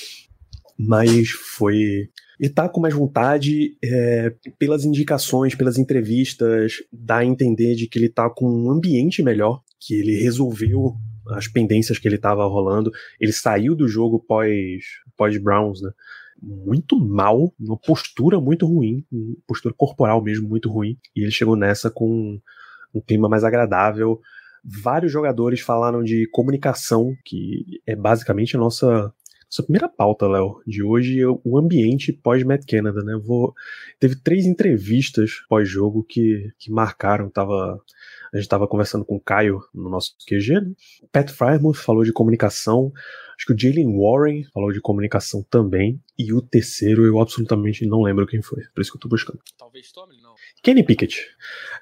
[0.87, 2.09] Mas foi.
[2.39, 7.99] E tá com mais vontade, é, pelas indicações, pelas entrevistas, dá a entender de que
[7.99, 10.95] ele tá com um ambiente melhor, que ele resolveu
[11.29, 12.91] as pendências que ele tava rolando.
[13.19, 14.83] Ele saiu do jogo pós,
[15.15, 15.91] pós Browns, né?
[16.41, 19.05] Muito mal, uma postura muito ruim,
[19.45, 20.97] postura corporal mesmo muito ruim.
[21.15, 22.39] E ele chegou nessa com
[22.93, 24.19] um clima mais agradável.
[24.63, 29.13] Vários jogadores falaram de comunicação, que é basicamente a nossa
[29.51, 33.19] nossa primeira pauta, Léo, de hoje é o ambiente pós-Matt Canada, né?
[33.21, 33.53] Vou...
[33.99, 37.83] Teve três entrevistas pós-jogo que, que marcaram, tava...
[38.31, 40.71] A gente estava conversando com o Caio no nosso QG, né?
[41.11, 42.93] Pat Frymouth falou de comunicação,
[43.35, 48.03] acho que o Jalen Warren falou de comunicação também, e o terceiro eu absolutamente não
[48.03, 49.39] lembro quem foi, por isso que eu tô buscando.
[49.57, 50.33] Talvez Tomlin, não.
[50.63, 51.15] Kenny Pickett.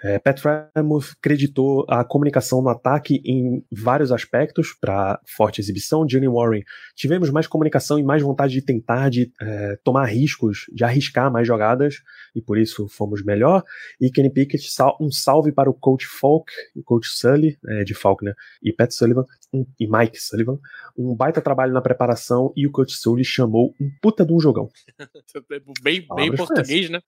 [0.02, 6.08] É, Pat Frymouth acreditou a comunicação no ataque em vários aspectos para forte exibição.
[6.08, 6.64] Jalen Warren,
[6.96, 11.46] tivemos mais comunicação e mais vontade de tentar, de é, tomar riscos, de arriscar mais
[11.46, 12.02] jogadas
[12.34, 13.64] e por isso fomos melhor.
[14.00, 17.94] E Kenny Pickett, sal um salve para o coach Falk, o coach Sully, é, de
[17.94, 20.58] Faulkner, e Pat Sullivan, um, e Mike Sullivan.
[20.98, 24.70] Um baita trabalho na preparação e o coach Sully chamou um puta de um jogão.
[25.84, 27.02] bem, bem português, né?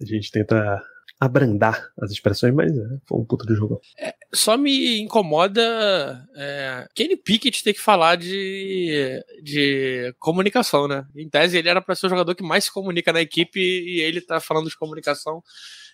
[0.00, 0.82] A gente tenta
[1.22, 3.80] abrandar as expressões, mas é, foi um puta de jogo.
[4.34, 11.06] Só me incomoda é, Kenny Pickett ter que falar de, de comunicação, né?
[11.14, 14.00] Em tese, ele era para ser o jogador que mais se comunica na equipe e
[14.00, 15.42] ele tá falando de comunicação.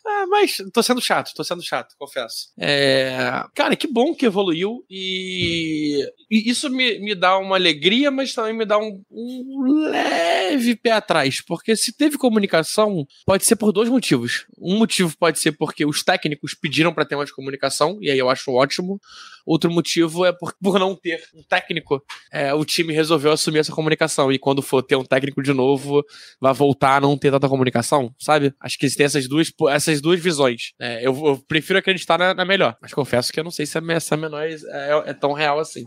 [0.06, 2.48] Ah, mas tô sendo chato, tô sendo chato, confesso.
[2.58, 8.32] É, cara, que bom que evoluiu e, e isso me, me dá uma alegria, mas
[8.34, 13.72] também me dá um, um leve pé atrás, porque se teve comunicação, pode ser por
[13.72, 14.46] dois motivos.
[14.58, 18.30] Um motivo pode ser porque os técnicos pediram para ter mais comunicação, e aí eu
[18.30, 19.00] acho ótimo.
[19.48, 23.72] Outro motivo é por, por não ter um técnico, é, o time resolveu assumir essa
[23.72, 24.30] comunicação.
[24.30, 26.04] E quando for ter um técnico de novo,
[26.40, 28.52] vai voltar a não ter tanta comunicação, sabe?
[28.60, 30.72] Acho que existem essas duas, essas duas visões.
[30.78, 33.78] É, eu, eu prefiro acreditar na, na melhor, mas confesso que eu não sei se
[33.92, 35.84] essa menor é, é- é tão real assim.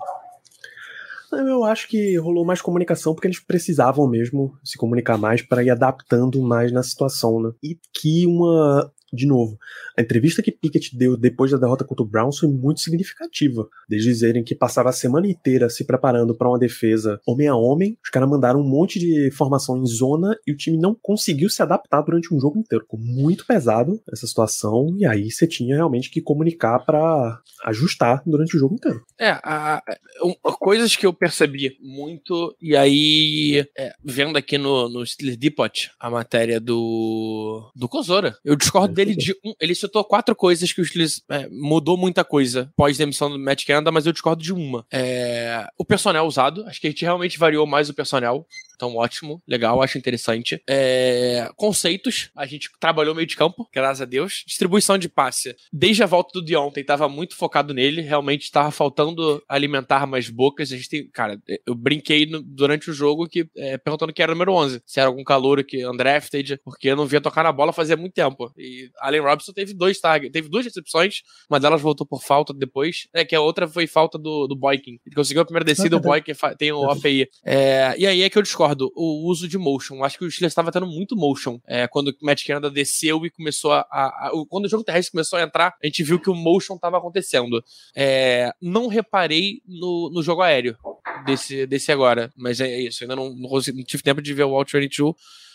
[1.31, 5.69] Eu acho que rolou mais comunicação porque eles precisavam mesmo se comunicar mais para ir
[5.69, 7.51] adaptando mais na situação, né?
[7.63, 8.91] E que uma.
[9.13, 9.57] De novo,
[9.97, 13.67] a entrevista que Pickett deu depois da derrota contra o Browns foi muito significativa.
[13.89, 17.97] Eles dizerem que passava a semana inteira se preparando para uma defesa homem a homem,
[18.03, 21.61] os caras mandaram um monte de formação em zona e o time não conseguiu se
[21.61, 22.83] adaptar durante um jogo inteiro.
[22.85, 28.55] Ficou muito pesado essa situação e aí você tinha realmente que comunicar para ajustar durante
[28.55, 29.01] o jogo inteiro.
[29.19, 35.05] É, a- a- coisas que eu percebi muito, e aí, é, vendo aqui no, no
[35.05, 39.53] Steelers Depot a matéria do, do Kozora, eu discordo É, dele de um.
[39.59, 44.05] Ele citou quatro coisas que Steelers é, mudou muita coisa pós-demissão do Matt Canada, mas
[44.05, 44.85] eu discordo de uma.
[44.91, 48.45] É, o personnel usado, acho que a gente realmente variou mais o personnel.
[48.81, 50.59] Então, ótimo, legal, acho interessante.
[50.67, 54.43] É, conceitos, a gente trabalhou meio de campo, graças a Deus.
[54.47, 59.39] Distribuição de passe, desde a volta do Deontay, tava muito focado nele, realmente estava faltando
[59.47, 60.71] alimentar mais bocas.
[60.71, 64.31] A gente tem, cara, eu brinquei no- durante o jogo que é, perguntando quem era
[64.31, 67.51] o número 11, se era algum calouro que undrafted, porque eu não via tocar na
[67.51, 68.51] bola fazia muito tempo.
[68.57, 73.07] E Allen Robinson teve dois targets, teve duas recepções, uma delas voltou por falta depois,
[73.13, 74.97] é que a outra foi falta do, do Boykin.
[75.05, 77.27] Ele conseguiu a primeira descida, o Boykin tem o API.
[77.45, 80.03] É, e aí é que eu discordo, o uso de motion.
[80.03, 83.29] Acho que o Steelers estava tendo muito motion é, quando o Matt Canada desceu e
[83.29, 86.29] começou a, a- a- Quando o jogo terrestre começou a entrar, a gente viu que
[86.29, 87.63] o motion estava acontecendo.
[87.95, 90.77] É, não reparei no, no jogo aéreo
[91.25, 93.03] desse, desse agora, mas é isso.
[93.03, 95.13] Ainda não, não, consegui- não tive tempo de ver o Out 22.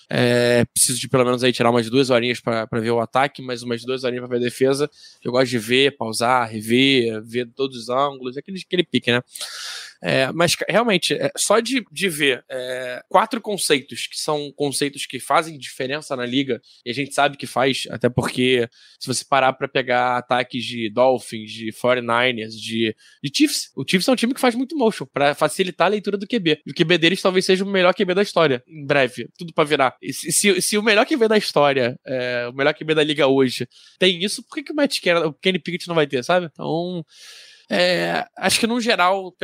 [0.09, 3.65] É, preciso de pelo menos aí tirar umas duas horinhas para ver o ataque, mais
[3.65, 4.89] umas duas horinhas para ver a defesa.
[5.25, 9.21] Eu gosto de ver, pausar, rever, ver todos os ângulos, aquele, aquele pique, né?
[10.09, 15.19] É, mas realmente, é, só de, de ver é, quatro conceitos que são conceitos que
[15.19, 18.69] fazem diferença na liga, e a gente sabe que faz, até porque
[19.01, 24.07] se você parar para pegar ataques de Dolphins, de 49ers, de, de Chiefs, o Chiefs
[24.07, 26.61] é um time que faz muito motion para facilitar a leitura do QB.
[26.65, 29.65] E o QB deles talvez seja o melhor QB da história, em breve, tudo para
[29.65, 29.97] virar.
[30.13, 33.67] Se, se, se, o melhor QB da história, é, o melhor QB da liga hoje,
[33.99, 36.49] tem isso, por que, que o Matt Kenny, o Kenny Pickett não vai ter, sabe?
[36.53, 37.05] Então.
[37.69, 39.35] É, acho que no geral,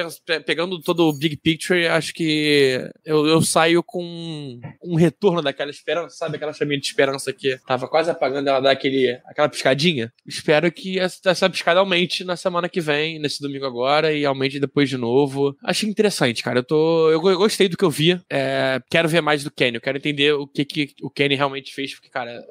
[0.46, 6.16] pegando todo o big picture, acho que eu, eu saio com um retorno daquela esperança,
[6.16, 6.36] sabe?
[6.36, 10.12] Aquela chaminha de esperança que tava quase apagando, ela dá aquele, aquela piscadinha.
[10.26, 14.60] Espero que essa, essa piscada aumente na semana que vem, nesse domingo agora, e aumente
[14.60, 15.56] depois de novo.
[15.62, 16.60] Achei interessante, cara.
[16.60, 17.10] Eu tô.
[17.10, 18.20] Eu, eu gostei do que eu vi.
[18.30, 19.76] É, quero ver mais do Kenny.
[19.76, 22.42] Eu quero entender o que, que o Kenny realmente fez, porque, cara,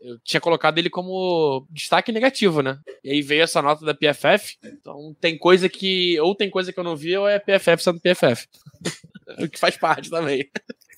[0.00, 2.78] eu tinha colocado ele como destaque negativo, né?
[3.02, 4.56] E aí veio essa nota da PFF.
[4.64, 6.18] Então tem coisa que.
[6.20, 8.46] Ou tem coisa que eu não vi, ou é PFF sendo PFF.
[9.42, 10.48] o que faz parte também.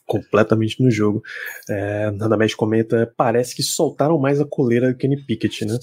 [0.07, 1.23] Completamente no jogo.
[1.69, 5.79] É, Nada mais comenta, parece que soltaram mais a coleira do Kenny Pickett, né?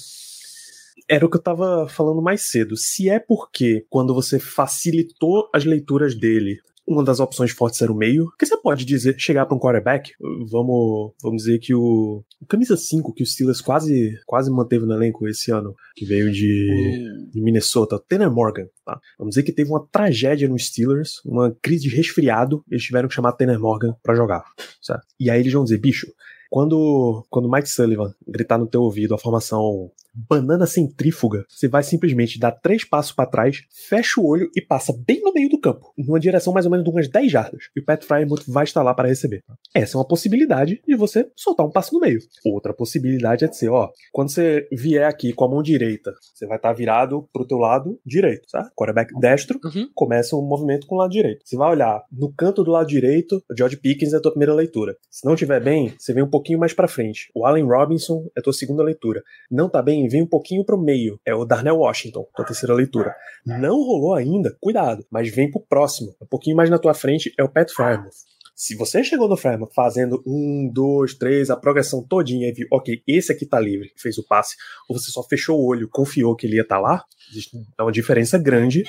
[1.10, 2.76] Era o que eu tava falando mais cedo.
[2.76, 7.96] Se é porque quando você facilitou as leituras dele, uma das opções fortes era o
[7.96, 8.32] meio.
[8.40, 10.14] que você pode dizer, chegar para um quarterback,
[10.50, 14.94] vamos, vamos dizer que o, o camisa 5 que o Steelers quase, quase manteve no
[14.94, 19.00] elenco esse ano, que veio de, de Minnesota, Tanner Morgan, tá?
[19.20, 23.16] Vamos dizer que teve uma tragédia no Steelers, uma crise de resfriado, eles tiveram que
[23.16, 24.46] chamar Tanner Morgan para jogar,
[24.82, 25.06] certo?
[25.20, 26.08] E aí eles vão dizer, bicho,
[26.50, 29.92] quando, quando Mike Sullivan gritar no teu ouvido a formação
[30.30, 34.94] banana centrífuga, você vai simplesmente dar três passos para trás, fecha o olho e passa
[35.06, 37.66] bem no meio do campo, numa direção mais ou menos de umas 10 jardas.
[37.76, 39.44] E o Pat Frymouth vai estar lá para receber.
[39.74, 42.20] Essa é uma possibilidade de você soltar um passo no meio.
[42.46, 46.48] Outra possibilidade é de ser, ó, quando você vier aqui com a mão direita, você
[46.48, 48.70] vai estar virado pro teu lado direito, tá?
[48.76, 49.90] Quarterback destro, uhum.
[49.94, 51.42] começa o um movimento com o lado direito.
[51.46, 54.54] Você vai olhar no canto do lado direito, o George Pickens é a tua primeira
[54.54, 54.96] leitura.
[55.10, 57.30] Se não tiver bem, você vem um pouquinho mais para frente.
[57.36, 59.22] O Allen Robinson é a tua segunda leitura.
[59.52, 61.20] Não tá bem, vem um pouquinho pro meio.
[61.26, 63.16] É o Darnell Washington, tua terceira leitura.
[63.46, 66.16] Não rolou ainda, cuidado, mas vem pro próximo.
[66.22, 68.28] Um pouquinho mais na tua frente é o Pat Frymouth.
[68.56, 73.04] Se você chegou no Frymouth fazendo um, dois, três, a progressão todinha e viu, ok,
[73.08, 74.56] esse aqui tá livre, fez o passe,
[74.90, 77.92] ou você só fechou o olho, confiou que ele ia estar tá lá, existe uma
[77.92, 78.84] diferença grande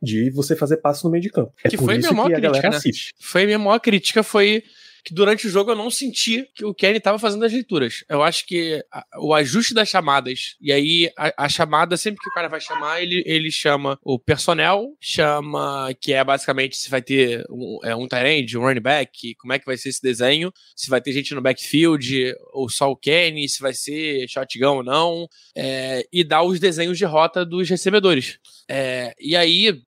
[0.00, 1.52] de você fazer passe no meio de campo.
[1.64, 2.76] É que por foi isso minha maior que a crítica, né?
[2.76, 3.12] assiste.
[3.18, 4.62] Foi a minha maior crítica, foi
[5.04, 8.04] que durante o jogo eu não senti que o Kenny estava fazendo as leituras.
[8.08, 12.28] Eu acho que a, o ajuste das chamadas, e aí a, a, chamada, sempre que
[12.28, 17.02] o cara vai chamar, ele, ele chama o personnel, chama que é basicamente se vai
[17.02, 20.90] ter um, é, um um running back, como é que vai ser esse desenho, se
[20.90, 25.28] vai ter gente no backfield, ou só o Kenny, se vai ser shotgun ou não,
[25.54, 28.38] é, e dá os desenhos de rota dos recebedores.
[28.68, 29.80] É, e aí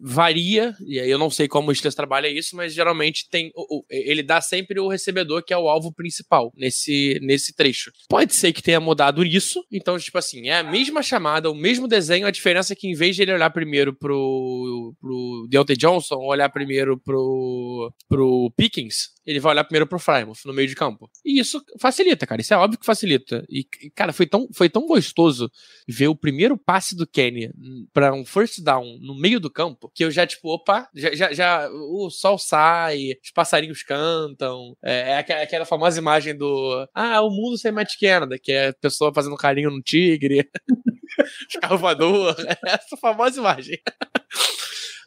[0.00, 3.52] varia, e aí eu não sei como o Steelers trabalha isso, mas geralmente tem.
[3.90, 7.90] Ele dá sempre o recebedor que é o alvo principal nesse, nesse trecho.
[8.08, 11.86] Pode ser que tenha mudado isso, então, tipo assim, é a mesma chamada, o mesmo
[11.86, 16.16] desenho, a diferença é que em vez de ele olhar primeiro pro, pro Deontay Johnson,
[16.16, 21.10] olhar primeiro pro, pro Pickens, ele vai olhar primeiro pro Frymouth no meio de campo.
[21.22, 22.40] E isso facilita, cara.
[22.40, 23.44] Isso é óbvio que facilita.
[23.46, 23.62] E,
[23.94, 25.50] cara, foi tão, foi tão gostoso
[25.86, 27.50] ver o primeiro passe do Kenny
[27.92, 31.32] para um first down no meio do campo que eu já, tipo, opa, já, já,
[31.34, 34.47] já o sol sai, os passarinhos cantam.
[34.84, 38.74] É, é aquela famosa imagem do Ah, o mundo sem Matt Canada, que é a
[38.74, 40.48] pessoa fazendo carinho no tigre,
[41.48, 42.36] escavador.
[42.40, 43.78] É essa famosa imagem.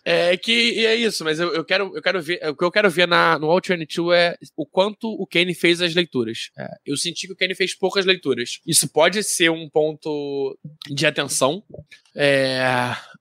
[0.04, 2.40] É que é isso, mas eu, eu, quero, eu quero ver.
[2.50, 5.80] O que eu quero ver na, no All 22 é o quanto o Kenny fez
[5.82, 6.50] as leituras.
[6.58, 8.60] É, eu senti que o Kenny fez poucas leituras.
[8.66, 10.58] Isso pode ser um ponto
[10.90, 11.64] de atenção.
[12.16, 12.64] É,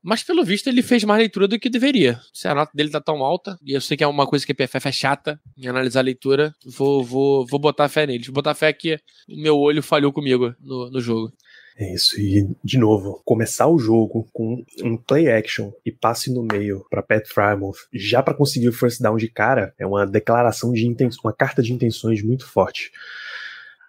[0.02, 2.18] mas pelo visto ele fez mais leitura do que deveria.
[2.32, 4.52] Se a nota dele tá tão alta, e eu sei que é uma coisa que
[4.52, 8.24] a PFF é chata em analisar a leitura, vou, vou, vou botar fé nele.
[8.24, 8.94] Vou botar fé que
[9.28, 11.30] o meu olho falhou comigo no, no jogo.
[11.76, 16.42] É isso, e de novo, começar o jogo com um play action e passe no
[16.42, 20.72] meio para Pat Frymouth, já para conseguir o first down de cara, é uma declaração
[20.72, 22.90] de intenções, uma carta de intenções muito forte.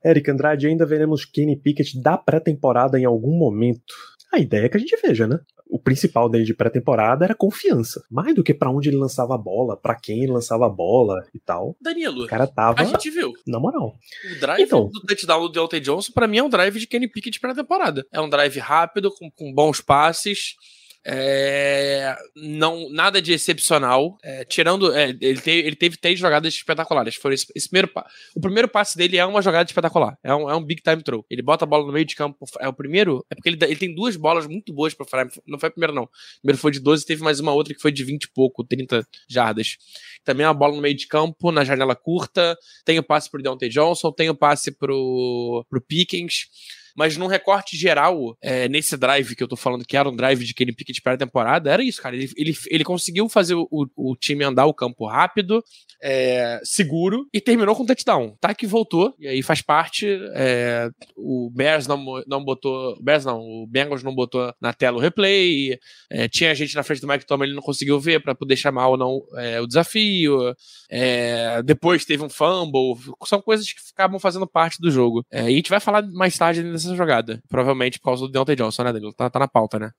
[0.04, 3.94] Eric Andrade, ainda veremos Kenny Pickett da pré-temporada em algum momento.
[4.32, 5.40] A ideia é que a gente veja, né?
[5.72, 8.04] O principal dele de pré-temporada era confiança.
[8.12, 11.26] Mais do que para onde ele lançava a bola, para quem ele lançava a bola
[11.34, 11.78] e tal.
[11.82, 12.82] Danilo, o cara tava.
[12.82, 13.32] A gente viu.
[13.48, 13.96] Na moral.
[14.36, 17.08] O drive então, do touchdown do Deontay Johnson, para mim, é um drive de Kenny
[17.08, 18.06] Pickett pré-temporada.
[18.12, 20.56] É um drive rápido, com, com bons passes
[21.04, 24.18] É, não, nada de excepcional.
[24.24, 24.94] É, tirando.
[24.94, 27.16] É, ele, teve, ele teve três jogadas espetaculares.
[27.16, 27.92] Foi esse, esse, primeiro,
[28.36, 30.18] o primeiro passe dele é uma jogada espetacular.
[30.24, 31.26] É um, é um big time throw.
[31.30, 32.46] Ele bota a bola no meio de campo.
[32.60, 33.26] É o primeiro.
[33.30, 35.42] É porque ele, ele tem duas bolas muito boas pra Fry.
[35.48, 36.04] Não foi a primeira, não.
[36.04, 36.10] O
[36.42, 39.06] primeiro foi de 12, teve mais uma outra que foi de 20 e pouco, 30
[39.28, 39.78] jardas.
[40.24, 42.56] Também uma bola no meio de campo, na janela curta.
[42.86, 46.48] Tem o passe pro Deontay Johnson, tem o passe pro, pro Pickens.
[46.96, 50.44] Mas num recorte geral, é, nesse drive que eu tô falando, que era um drive
[50.44, 52.16] de Kenny Pickett pré-temporada, era isso, cara.
[52.16, 55.64] Ele, ele, ele conseguiu fazer o, o time andar o campo rápido,
[56.02, 58.36] é, seguro, e terminou com touchdown.
[58.40, 60.08] Tá que voltou, e aí faz parte.
[60.34, 62.98] É, o Bears não, não botou.
[63.02, 65.78] Bears não, o Bengals não botou na tela o replay.
[66.10, 68.88] É, tinha gente na frente do Mike Tomlin, ele não conseguiu ver para poder chamar
[68.88, 70.56] ou não é, o desafio.
[70.90, 72.96] É, depois teve um fumble.
[73.26, 75.26] São coisas que acabam fazendo parte do jogo.
[75.32, 77.42] e a gente vai falar mais tarde nessa jogada.
[77.50, 79.14] Provavelmente por causa do Deontay Johnson, né, Danilo?
[79.14, 79.92] Tá, tá na pauta, né?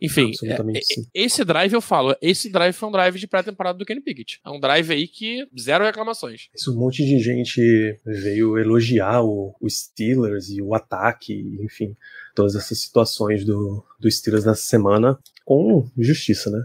[0.00, 0.80] Enfim, é, é
[1.14, 4.40] esse drive eu falo, esse drive foi um drive de pré-temporada do Kenny Pickett.
[4.44, 6.48] É um drive aí que zero reclamações.
[6.54, 11.94] Isso, um monte de gente veio elogiar o, o Steelers e o ataque, enfim,
[12.34, 16.64] todas essas situações do, do Steelers nessa semana com justiça, né?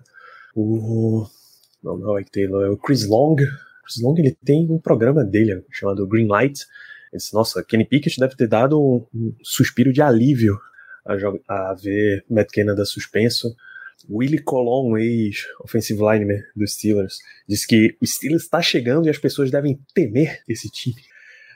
[0.55, 1.27] O.
[1.83, 3.35] Não, não é o Taylor, é o Chris Long.
[3.35, 6.65] Chris Long ele tem um programa dele chamado Green Light
[7.15, 10.57] esse, nossa, Kenny Pickett deve ter dado um, suspiro de alívio
[11.05, 13.55] a, a ver Matt Canada suspenso.
[14.09, 19.49] Willie Colon, ex-offensive lineman dos Steelers, diz que o Steelers está chegando e as pessoas
[19.49, 21.01] devem temer esse time.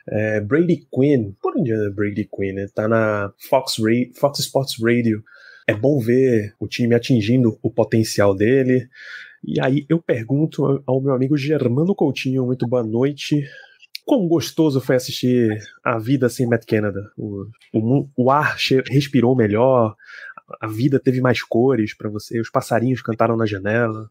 [0.07, 2.57] É, Brady Quinn, por onde anda Brady Quinn?
[2.57, 3.75] Ele tá na Fox,
[4.15, 5.23] Fox Sports Radio.
[5.67, 8.89] É bom ver o time atingindo o potencial dele.
[9.43, 13.47] E aí eu pergunto ao meu amigo Germano Coutinho, muito boa noite.
[14.09, 17.11] Quão gostoso foi assistir a vida sem Matt Canada.
[17.15, 18.57] O, o, o ar
[18.89, 19.95] respirou melhor,
[20.59, 24.09] a vida teve mais cores para você, os passarinhos cantaram na janela.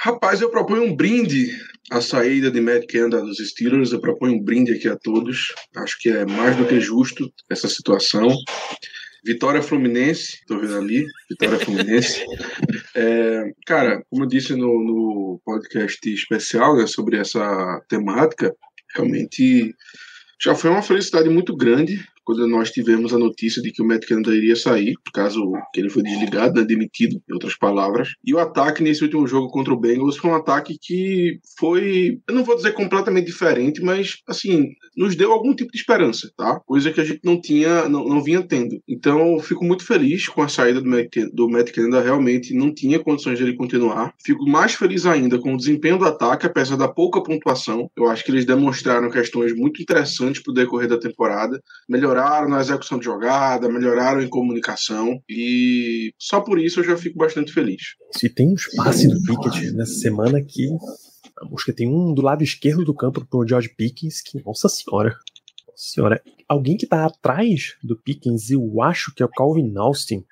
[0.00, 1.50] Rapaz, eu proponho um brinde
[1.90, 3.92] à saída de Matt Canada dos Steelers.
[3.92, 5.52] Eu proponho um brinde aqui a todos.
[5.76, 8.34] Acho que é mais do que justo essa situação.
[9.22, 12.24] Vitória Fluminense, tô vendo ali, Vitória Fluminense.
[12.96, 18.54] É, cara, como eu disse no, no podcast especial né, sobre essa temática,
[18.94, 19.74] realmente
[20.40, 24.06] já foi uma felicidade muito grande quando nós tivemos a notícia de que o Matt
[24.06, 28.10] Canada iria sair, caso que ele foi desligado, né, demitido, em outras palavras.
[28.22, 32.34] E o ataque nesse último jogo contra o Bengals foi um ataque que foi, eu
[32.34, 36.60] não vou dizer completamente diferente, mas assim, nos deu algum tipo de esperança, tá?
[36.66, 38.78] Coisa que a gente não tinha, não, não vinha tendo.
[38.86, 42.74] Então, eu fico muito feliz com a saída do Matt, do Matt Canada, realmente não
[42.74, 44.12] tinha condições de ele continuar.
[44.22, 47.90] Fico mais feliz ainda com o desempenho do ataque, apesar da pouca pontuação.
[47.96, 51.58] Eu acho que eles demonstraram questões muito interessantes pro decorrer da temporada,
[51.88, 56.96] melhoraram melhoraram na execução de jogada, melhoraram em comunicação e só por isso eu já
[56.96, 57.94] fico bastante feliz.
[58.12, 60.68] Se tem um espaço do Pickett nessa semana que
[61.40, 65.16] a Mosca tem um do lado esquerdo do campo pro George Pickens que, nossa senhora,
[65.76, 70.24] senhora, alguém que tá atrás do Pickens, eu acho que é o Calvin Austin,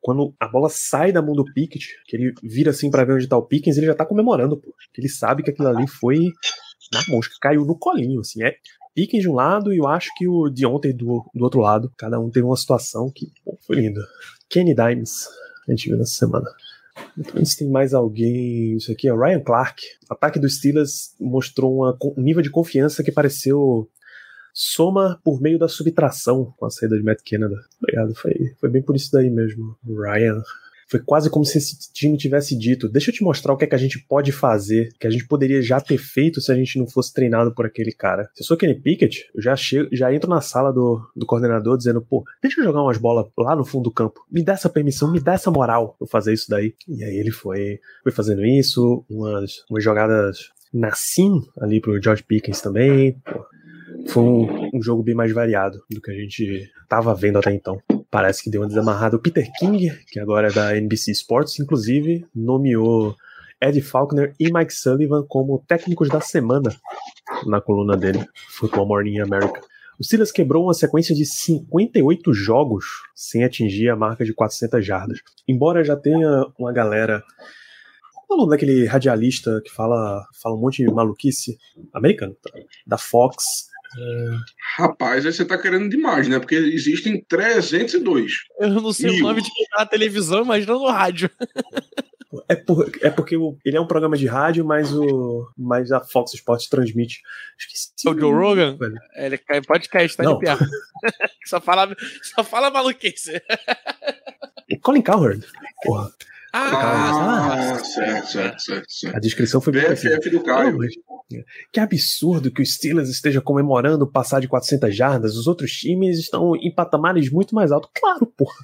[0.00, 3.26] quando a bola sai da mão do Pickett, que ele vira assim para ver onde
[3.26, 4.74] tá o Pickens, ele já tá comemorando, pô.
[4.96, 6.30] Ele sabe que aquilo ali foi
[6.92, 8.42] na mosca, caiu no colinho, assim.
[8.42, 8.54] É,
[8.94, 11.92] Pickens de um lado e eu acho que o Deontay do, do outro lado.
[11.96, 14.00] Cada um teve uma situação que pô, foi lindo.
[14.48, 15.28] Kenny Dimes,
[15.66, 16.48] a gente viu nessa semana.
[17.18, 18.76] Então, se tem mais alguém.
[18.76, 19.82] Isso aqui é o Ryan Clark.
[20.08, 23.88] Ataque dos Steelers mostrou uma, um nível de confiança que pareceu
[24.52, 27.56] soma por meio da subtração com a saída de Matt Canada.
[27.82, 29.76] Obrigado, foi, foi bem por isso daí mesmo.
[29.84, 30.40] Ryan
[30.94, 33.66] foi quase como se esse time tivesse dito: Deixa eu te mostrar o que é
[33.66, 36.78] que a gente pode fazer, que a gente poderia já ter feito se a gente
[36.78, 38.30] não fosse treinado por aquele cara.
[38.32, 41.76] Se eu sou Kenny Pickett, eu já chego, já entro na sala do, do coordenador
[41.76, 44.24] dizendo: Pô, deixa eu jogar umas bolas lá no fundo do campo.
[44.30, 46.74] Me dá essa permissão, me dá essa moral pra fazer isso daí.
[46.86, 52.22] E aí ele foi, foi fazendo isso, umas, umas jogadas na sim ali pro George
[52.22, 53.20] Pickens também.
[53.24, 53.44] Pô,
[54.06, 57.80] foi um, um, jogo bem mais variado do que a gente estava vendo até então.
[58.14, 59.16] Parece que deu uma desamarrada.
[59.16, 63.16] O Peter King, que agora é da NBC Sports, inclusive nomeou
[63.60, 66.70] Ed Faulkner e Mike Sullivan como técnicos da semana
[67.44, 69.60] na coluna dele, Football Morning America.
[69.98, 72.84] O Silas quebrou uma sequência de 58 jogos
[73.16, 75.18] sem atingir a marca de 400 jardas.
[75.48, 77.20] Embora já tenha uma galera
[78.28, 81.58] qual é o nome daquele radialista que fala, fala um monte de maluquice?
[81.92, 82.50] Americano, tá?
[82.86, 83.42] Da Fox,
[84.76, 86.38] Rapaz, aí você tá querendo demais, né?
[86.38, 88.32] Porque existem 302.
[88.60, 89.24] Eu não sei mil.
[89.24, 91.30] o nome de quem tá na televisão, imagina no rádio.
[92.48, 96.00] É, por, é porque o, ele é um programa de rádio, mas, o, mas a
[96.00, 97.22] Fox Sports transmite.
[97.56, 98.08] Esqueci.
[98.08, 98.76] O Joe Rogan?
[98.76, 98.98] Velho.
[99.14, 100.38] Ele cai podcast, tá não.
[100.38, 100.64] de perto.
[101.46, 103.40] só, fala, só fala maluquice.
[104.82, 105.46] Colin Cowherd.
[105.84, 106.10] Porra.
[106.56, 109.16] Ah, Ah, certo, certo, certo, certo.
[109.16, 109.82] A descrição foi bem.
[109.88, 110.78] BFF do Caio.
[110.78, 110.94] mas-
[111.72, 115.36] Que absurdo que o Steelers esteja comemorando passar de 400 jardas.
[115.36, 117.90] Os outros times estão em patamares muito mais altos.
[117.94, 118.54] Claro, porra.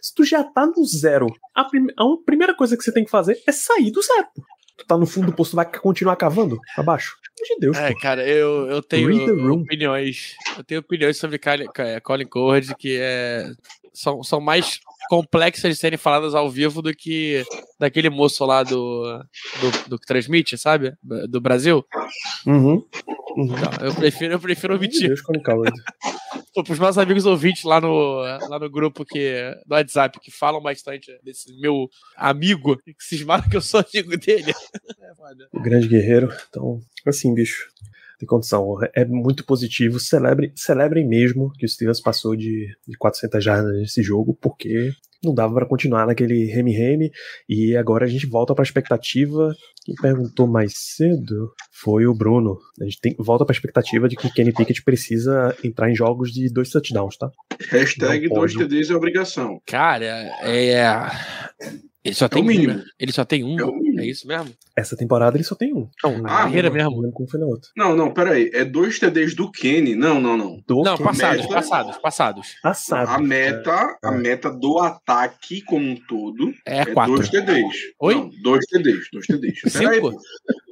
[0.00, 3.10] Se tu já tá no zero, a, prime- a primeira coisa que você tem que
[3.10, 4.26] fazer é sair do zero.
[4.34, 4.42] pô.
[4.76, 7.16] Tu tá no fundo do poço, tu vai continuar cavando abaixo?
[7.36, 8.00] Pelo amor de Deus, É, pô.
[8.00, 10.34] cara, eu, eu tenho opiniões.
[10.56, 11.66] Eu tenho opiniões sobre Colin,
[12.02, 13.50] Colin Cowherd que é,
[13.92, 17.44] são, são mais complexas de serem faladas ao vivo do que
[17.78, 19.22] daquele moço lá do,
[19.60, 20.92] do, do que transmite, sabe?
[21.02, 21.84] Do Brasil.
[22.46, 22.84] Uhum.
[23.36, 23.54] Uhum.
[23.80, 25.08] Eu prefiro, eu prefiro omitir.
[25.08, 25.76] Deus, Colin Cowherd.
[26.52, 30.60] Pô, pros meus amigos ouvintes lá no, lá no grupo que, do WhatsApp que falam
[30.60, 34.52] bastante desse meu amigo, que cismaram que eu sou amigo dele.
[35.52, 36.32] É o grande guerreiro.
[36.48, 37.68] Então, assim, bicho,
[38.20, 38.76] tem condição.
[38.94, 39.98] É muito positivo.
[39.98, 44.90] Celebre, celebrem mesmo que o Steelers passou de, de 400 jardas nesse jogo, porque
[45.24, 47.10] não dava pra continuar naquele reme-reme.
[47.48, 49.54] E agora a gente volta pra expectativa.
[49.82, 52.58] Quem perguntou mais cedo foi o Bruno.
[52.78, 56.52] A gente tem, volta pra expectativa de que Kenny Pickett precisa entrar em jogos de
[56.52, 57.30] dois touchdowns, tá?
[57.70, 58.68] Hashtag Não dois pode.
[58.68, 59.62] TDs é obrigação.
[59.66, 60.04] Cara,
[60.42, 60.84] é.
[62.02, 62.74] Ele só tem o um, mínimo.
[62.74, 62.84] né?
[62.98, 63.60] Ele só tem um.
[63.60, 64.00] É mínimo.
[64.00, 64.50] É isso mesmo?
[64.74, 65.86] Essa temporada ele só tem um.
[66.02, 66.90] Não, na carreira não, mesmo.
[66.92, 67.68] Não lembro como foi na outra.
[67.76, 68.50] Não, não, peraí.
[68.54, 69.94] É dois TDs do Kenny.
[69.94, 70.62] Não, não, não.
[70.66, 71.52] Do Não, passados, meta.
[71.54, 72.54] passados, passados.
[72.62, 73.08] passado.
[73.10, 74.18] A meta, a É.
[74.18, 77.16] meta do ataque como um todo É é quatro.
[77.16, 77.74] dois TDs.
[78.00, 78.14] Oi?
[78.14, 79.60] Não, dois TDs, dois TDs.
[79.72, 80.10] Peraí, Cinco?
[80.12, 80.20] pô.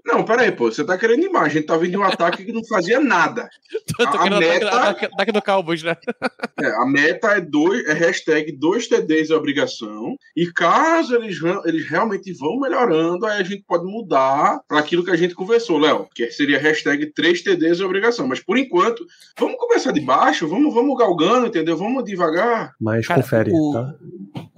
[0.08, 0.70] Não, peraí, pô.
[0.72, 1.44] Você tá querendo animar.
[1.44, 3.48] A gente tá vindo de um ataque que não fazia nada.
[4.00, 5.96] Eu tô A querendo meta- ataque, ataque do Cowboys, né?
[6.60, 10.16] É, a meta é dois, é hashtag dois TDs é obrigação.
[10.36, 15.10] E caso eles, eles realmente vão melhorando, aí a gente pode mudar para aquilo que
[15.12, 16.08] a gente conversou, Léo.
[16.12, 18.26] Que seria hashtag três TDs é obrigação.
[18.26, 19.06] Mas por enquanto,
[19.38, 21.76] vamos começar de baixo, vamos, vamos galgando, entendeu?
[21.76, 22.72] Vamos devagar.
[22.80, 23.94] Mas Cara, confere, o- tá?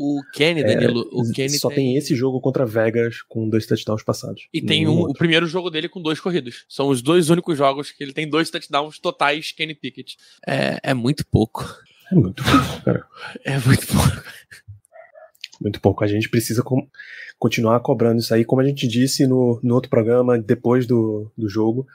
[0.03, 1.95] O Kenny, Danilo, o Kenny Só tem...
[1.99, 4.49] esse jogo contra Vegas com dois touchdowns passados.
[4.55, 5.19] E tem um, o outro.
[5.41, 6.65] Primeiro jogo dele com dois corridos.
[6.69, 10.17] São os dois únicos jogos que ele tem dois touchdowns totais, Kenny Pickett.
[10.47, 11.65] É, é muito pouco.
[12.11, 13.05] É muito pouco, cara.
[13.45, 14.23] É muito pouco.
[15.61, 16.05] Muito pouco.
[16.05, 16.87] A gente precisa com-
[17.39, 18.45] continuar cobrando isso aí.
[18.45, 21.87] Como a gente disse no, no outro programa, depois do, do jogo,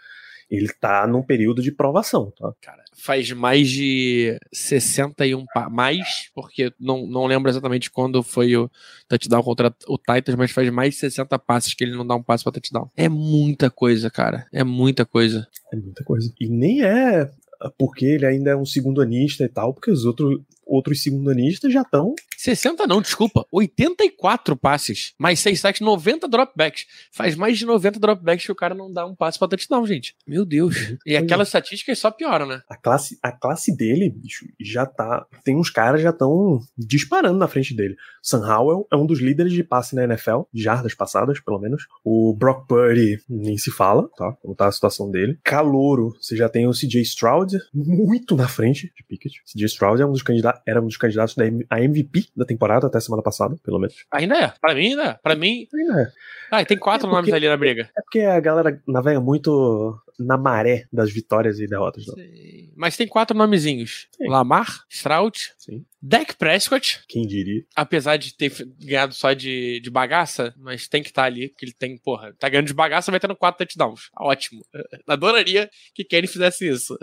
[0.49, 2.53] ele tá num período de provação, tá?
[2.61, 8.69] Cara, faz mais de 61 pa mais, porque não, não lembro exatamente quando foi o
[9.07, 12.23] touchdown contra o Titans, mas faz mais de 60 passes que ele não dá um
[12.23, 12.89] passe pra touchdown.
[12.95, 14.47] É muita coisa, cara.
[14.53, 15.47] É muita coisa.
[15.73, 16.31] É muita coisa.
[16.39, 17.29] E nem é
[17.77, 21.73] porque ele ainda é um segundo anista e tal, porque os outros, outros segundo anistas
[21.73, 22.13] já estão
[22.45, 23.43] 60 não, desculpa.
[23.51, 25.13] 84 passes.
[25.17, 26.85] Mais 6 sacks, 90 dropbacks.
[27.11, 30.15] Faz mais de 90 dropbacks que o cara não dá um passe pra touchdown, gente.
[30.27, 30.75] Meu Deus.
[31.05, 32.61] E aquelas estatísticas só pioram, né?
[32.69, 35.25] A classe, a classe dele, bicho, já tá.
[35.43, 37.95] Tem uns caras já estão disparando na frente dele.
[38.21, 41.87] Sam Howell é um dos líderes de passe na NFL, de jardas passadas, pelo menos.
[42.03, 44.33] O Brock Purdy nem se fala, tá?
[44.41, 45.39] Como tá a situação dele.
[45.43, 49.41] Calouro, você já tem o CJ Stroud, muito na frente de Pickett.
[49.45, 52.87] CJ Stroud é um dos candidatos, era um dos candidatos da a MVP da temporada
[52.87, 53.95] até semana passada, pelo menos.
[54.11, 54.53] Ainda é.
[54.61, 55.13] Pra mim, ainda é.
[55.13, 55.67] Pra mim.
[55.73, 56.11] Ainda é.
[56.51, 57.89] Ah, e tem quatro É porque- nomes ali na briga.
[57.97, 62.05] É porque a galera navega muito na maré das vitórias e derrotas.
[62.07, 62.13] Não.
[62.15, 62.71] Sei.
[62.75, 64.27] Mas tem quatro nomezinhos: Sim.
[64.29, 65.85] Lamar, Stroud, Sim.
[66.01, 67.01] Dak Prescott.
[67.07, 67.63] Quem diria?
[67.75, 71.73] Apesar de ter ganhado só de, de bagaça, mas tem que estar ali, porque ele
[71.73, 74.09] tem, porra, tá ganhando de bagaça, vai tendo quatro touchdowns.
[74.11, 74.61] Tá Ótimo.
[75.07, 76.97] Adoraria que Kenny fizesse isso.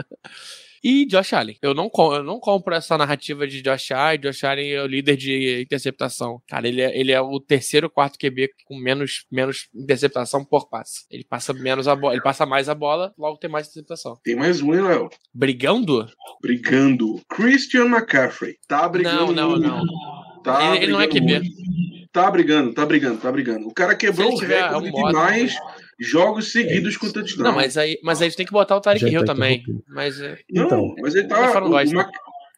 [0.84, 1.56] E Josh Allen.
[1.62, 4.18] Eu não, eu não compro essa narrativa de Josh Allen.
[4.18, 6.42] Josh Allen é o líder de interceptação.
[6.48, 11.04] Cara, ele é, ele é o terceiro, quarto QB com menos, menos interceptação por passe.
[11.10, 14.18] Ele passa menos a bola, ele passa mais a bola, logo tem mais interceptação.
[14.24, 15.08] Tem mais um, hein, Léo?
[15.32, 16.06] Brigando?
[16.40, 17.20] Brigando.
[17.28, 18.56] Christian McCaffrey.
[18.66, 19.32] Tá brigando.
[19.32, 19.68] Não, não, muito.
[19.68, 20.42] não.
[20.42, 21.20] Tá Ele- ele não é QB.
[21.20, 21.62] muito.
[22.12, 23.68] Tá brigando, tá brigando, tá brigando.
[23.68, 25.56] O cara quebrou o recorde um de mais
[26.02, 27.44] jogos seguidos com touchdown.
[27.48, 29.62] Não, mas aí, mas aí tu tem que botar o Tarek Hill tá também.
[29.88, 30.94] Mas é, Não, Então.
[31.00, 31.60] mas ele tá.
[31.62, 31.92] O, gosto.
[31.92, 32.12] o, Mac-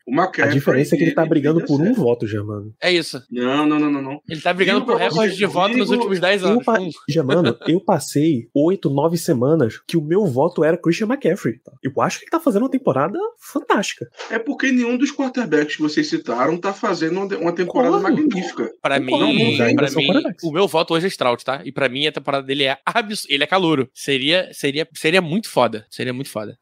[0.07, 1.96] o McCaffrey, A diferença é que ele tá brigando por um certo.
[2.00, 2.74] voto, Germano.
[2.80, 3.22] é isso.
[3.30, 4.20] Não, não, não, não, não.
[4.28, 6.64] Ele tá brigando por pra recorde você, de voto nos últimos 10 Eu, anos.
[6.64, 6.78] pa...
[6.80, 6.90] Hum.
[7.09, 11.59] Germano, eu passei oito, nove semanas que o meu voto era Christian McCaffrey.
[11.64, 11.72] tá?
[11.82, 14.07] Eu acho que ele tá fazendo uma temporada fantástica.
[14.30, 18.70] É porque nenhum dos quarterbacks que vocês citaram tá fazendo uma- temporada magnífica.
[18.82, 21.62] Pra Concordo, mim, mim o meu voto hoje é Stroud, tá?
[21.64, 23.32] E pra mim a temporada dele é absurda.
[23.34, 23.88] Ele é calouro.
[23.94, 25.86] Seria, seria, seria muito foda.
[25.90, 26.59] Seria muito foda.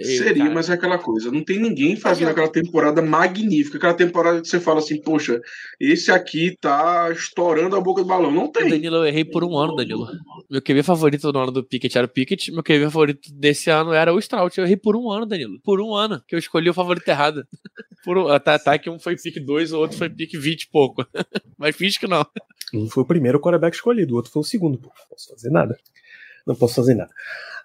[0.00, 1.30] Eu, Seria, cara, mas é aquela coisa.
[1.30, 3.76] Não tem ninguém fazendo aquela temporada magnífica.
[3.76, 5.38] Aquela temporada que você fala assim, poxa,
[5.78, 8.30] esse aqui tá estourando a boca do balão.
[8.30, 8.70] Não tem.
[8.70, 10.08] Danilo, eu errei por um ano, Danilo.
[10.50, 12.50] Meu QB favorito do ano do Pickett era o Pickett.
[12.50, 14.56] Meu QB favorito desse ano era o Stroud.
[14.56, 15.60] Eu errei por um ano, Danilo.
[15.62, 16.22] Por um ano.
[16.26, 17.46] Que eu escolhi o favorito errado.
[18.02, 20.70] Por um, tá, tá que um foi pick 2, o outro foi pick 20 e
[20.70, 21.04] pouco.
[21.58, 22.24] Mas finge que não.
[22.72, 24.78] Um foi o primeiro quarterback escolhido, o outro foi o segundo.
[24.78, 25.76] Pô, não posso fazer nada.
[26.46, 27.10] Não posso fazer nada.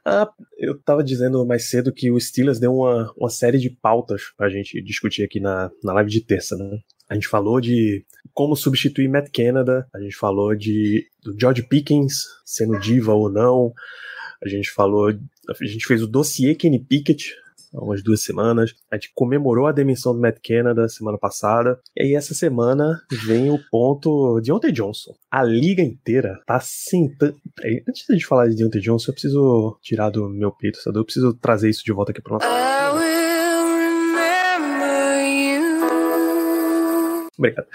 [0.06, 4.22] Ah, eu tava dizendo mais cedo que o Steelers deu uma, uma série de pautas
[4.38, 6.80] pra gente discutir aqui na, na live de terça, né?
[7.10, 12.24] A gente falou de como substituir Matt Canada, a gente falou de do George Pickens
[12.46, 13.74] sendo diva ou não,
[14.44, 17.36] a gente falou, a gente fez o dossiê Kenny Pickett
[17.76, 18.74] há umas duas semanas.
[18.92, 21.80] A gente comemorou a demissão do Matt Canada semana passada.
[21.96, 25.14] E aí, essa semana, vem o ponto de Deontay Johnson.
[25.32, 27.36] A liga inteira tá sentando.
[27.88, 31.00] Antes de falar de Deontay Johnson, eu preciso tirar do meu peito, sabe?
[31.00, 32.46] Eu preciso trazer isso de volta aqui pro nosso.
[37.38, 37.68] Obrigado.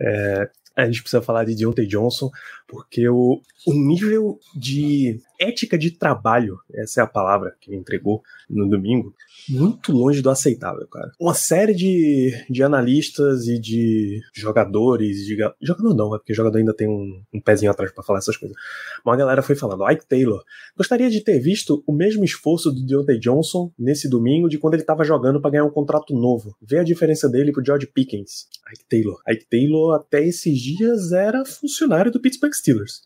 [0.00, 2.30] É, a gente precisa falar de Deontay Johnson,
[2.68, 8.22] porque o, o nível de ética de trabalho, essa é a palavra que ele entregou
[8.48, 9.14] no domingo,
[9.48, 11.12] muito longe do aceitável, cara.
[11.20, 16.74] Uma série de, de analistas e de jogadores, de, jogador não, é porque jogador ainda
[16.74, 18.56] tem um, um pezinho atrás para falar essas coisas.
[19.04, 20.42] Uma galera foi falando, Ike Taylor,
[20.76, 24.82] gostaria de ter visto o mesmo esforço do Deontay Johnson nesse domingo de quando ele
[24.82, 26.56] tava jogando para ganhar um contrato novo.
[26.60, 28.48] Vê a diferença dele pro George Pickens.
[28.72, 29.20] Ike Taylor.
[29.28, 33.02] Ike Taylor até esses dias era funcionário do Pittsburgh Steelers.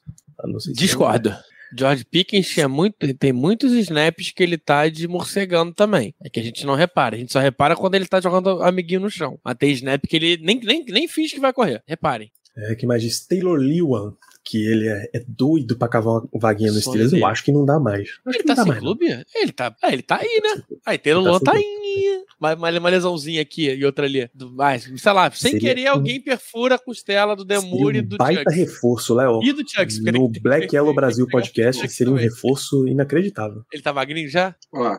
[0.58, 1.34] Se Discordo.
[1.76, 6.14] George Pickens muito, tem muitos snaps que ele tá de morcegando também.
[6.22, 7.14] É que a gente não repara.
[7.14, 9.38] A gente só repara quando ele tá jogando amiguinho no chão.
[9.44, 11.82] Mas tem snap que ele nem, nem, nem finge que vai correr.
[11.86, 12.32] Reparem.
[12.56, 16.72] É, que mais diz Taylor Lewan, que ele é, é, doido pra cavar uma vaguinha
[16.72, 18.18] no Steelers, eu acho que não dá mais.
[18.26, 19.08] Acho ele tá sem mais, clube?
[19.08, 19.22] Não.
[19.36, 20.62] Ele tá, é, ele tá aí, né?
[20.84, 22.24] Aí Taylor Lewan tá, tá aí.
[22.40, 24.28] Uma, uma lesãozinha aqui e outra ali.
[24.34, 25.92] Do, mas, sei lá, sem seria querer, um...
[25.92, 29.40] alguém perfura a costela do Demur um e do baita reforço, Léo.
[29.42, 30.02] E do Chucks.
[30.02, 33.62] No Black Yellow Brasil Podcast seria um reforço inacreditável.
[33.72, 34.54] Ele tá magrinho já?
[34.72, 34.98] Ó,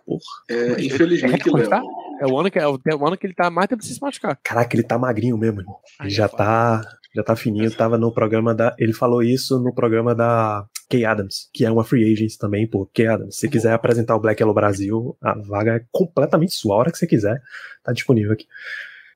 [0.49, 1.69] é, infelizmente, Léo.
[2.21, 4.39] É o, ano que, é o ano que ele tá mais tempo sem se machucar.
[4.43, 5.75] Caraca, ele tá magrinho mesmo, irmão.
[5.99, 6.83] Ele já tá
[7.13, 8.73] já tá fininho, tava no programa da.
[8.77, 12.89] Ele falou isso no programa da Kay Adams, que é uma free agent também, pô.
[12.93, 16.79] Kay Adams, se quiser apresentar o Black Yellow Brasil, a vaga é completamente sua, a
[16.79, 17.41] hora que você quiser,
[17.83, 18.45] tá disponível aqui.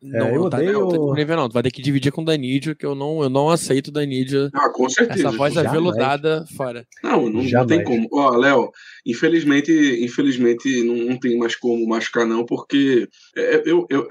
[0.02, 0.74] Não, é, eu tá, odeio...
[0.74, 1.50] não, tá disponível não.
[1.50, 3.92] Tu vai ter que dividir com o Danidio, que eu não, eu não aceito o
[3.92, 4.50] Danidio.
[4.54, 5.28] Ah, com certeza.
[5.28, 6.86] Essa voz aveludada fora.
[7.04, 8.08] Não, não, não tem como.
[8.12, 8.72] Ó, Léo,
[9.06, 9.72] infelizmente,
[10.04, 14.08] infelizmente não, não, tem mais como machucar, não, porque é, eu, eu,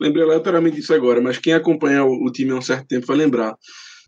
[0.00, 3.16] lembrei aleatoriamente disso agora, mas quem acompanha o, o time há um certo tempo vai
[3.16, 3.56] lembrar.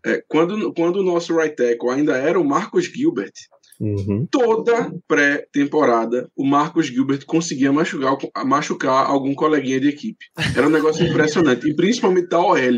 [0.05, 3.33] É, quando, quando o nosso right tackle ainda era o Marcos Gilbert,
[3.79, 4.25] uhum.
[4.31, 10.25] toda pré-temporada o Marcos Gilbert conseguia machucar, machucar algum coleguinha de equipe.
[10.55, 12.77] Era um negócio impressionante, e principalmente da OL.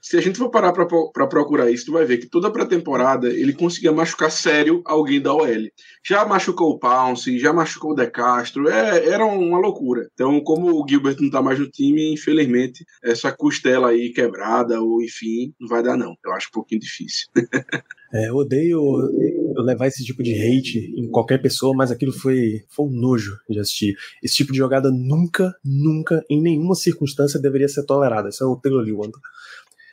[0.00, 3.52] Se a gente for parar para procurar isso, tu vai ver que toda pré-temporada ele
[3.52, 5.68] conseguia machucar sério alguém da OL.
[6.02, 10.08] Já machucou o Pounce, já machucou o De Castro, é, era uma loucura.
[10.14, 15.02] Então, como o Gilbert não tá mais no time, infelizmente, essa costela aí quebrada, ou
[15.02, 16.14] enfim, não vai dar não.
[16.24, 17.28] Eu acho um pouquinho difícil.
[18.14, 18.80] é, eu odeio
[19.62, 23.60] levar esse tipo de hate em qualquer pessoa, mas aquilo foi, foi um nojo de
[23.60, 23.94] assistir.
[24.22, 28.30] Esse tipo de jogada nunca, nunca, em nenhuma circunstância deveria ser tolerada.
[28.30, 29.12] Isso é o Taylor Lewand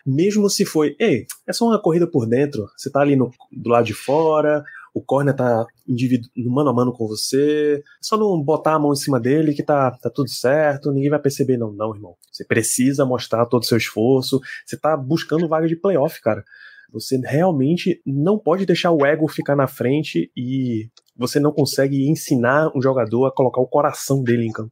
[0.07, 3.69] mesmo se foi, ei, é só uma corrida por dentro, você tá ali no, do
[3.69, 8.17] lado de fora, o corner tá individu no mano a mano com você, é só
[8.17, 11.57] não botar a mão em cima dele que tá, tá tudo certo, ninguém vai perceber
[11.57, 12.15] não, não, irmão.
[12.31, 16.43] Você precisa mostrar todo o seu esforço, você tá buscando vaga de playoff, cara.
[16.91, 22.71] Você realmente não pode deixar o ego ficar na frente e você não consegue ensinar
[22.75, 24.71] um jogador a colocar o coração dele em campo.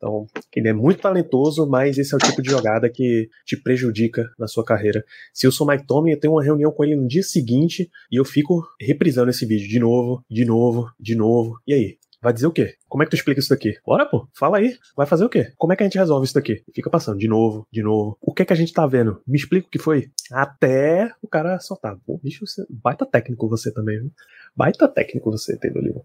[0.00, 0.26] Então,
[0.56, 4.46] ele é muito talentoso, mas esse é o tipo de jogada que te prejudica na
[4.46, 5.04] sua carreira.
[5.34, 8.16] Se eu sou Mike Tomlin, eu tenho uma reunião com ele no dia seguinte e
[8.16, 11.60] eu fico reprisando esse vídeo de novo, de novo, de novo.
[11.66, 11.99] E aí?
[12.22, 12.74] Vai dizer o quê?
[12.86, 13.78] Como é que tu explica isso daqui?
[13.84, 14.28] Bora, pô.
[14.34, 14.76] Fala aí.
[14.94, 15.52] Vai fazer o quê?
[15.56, 16.62] Como é que a gente resolve isso daqui?
[16.74, 18.18] Fica passando de novo, de novo.
[18.20, 19.22] O que é que a gente tá vendo?
[19.26, 20.10] Me explica o que foi.
[20.30, 21.96] Até o cara soltar.
[22.06, 22.66] Pô, bicho, você...
[22.68, 24.12] baita técnico você também, viu?
[24.54, 26.02] Baita técnico você, Taylor Lima.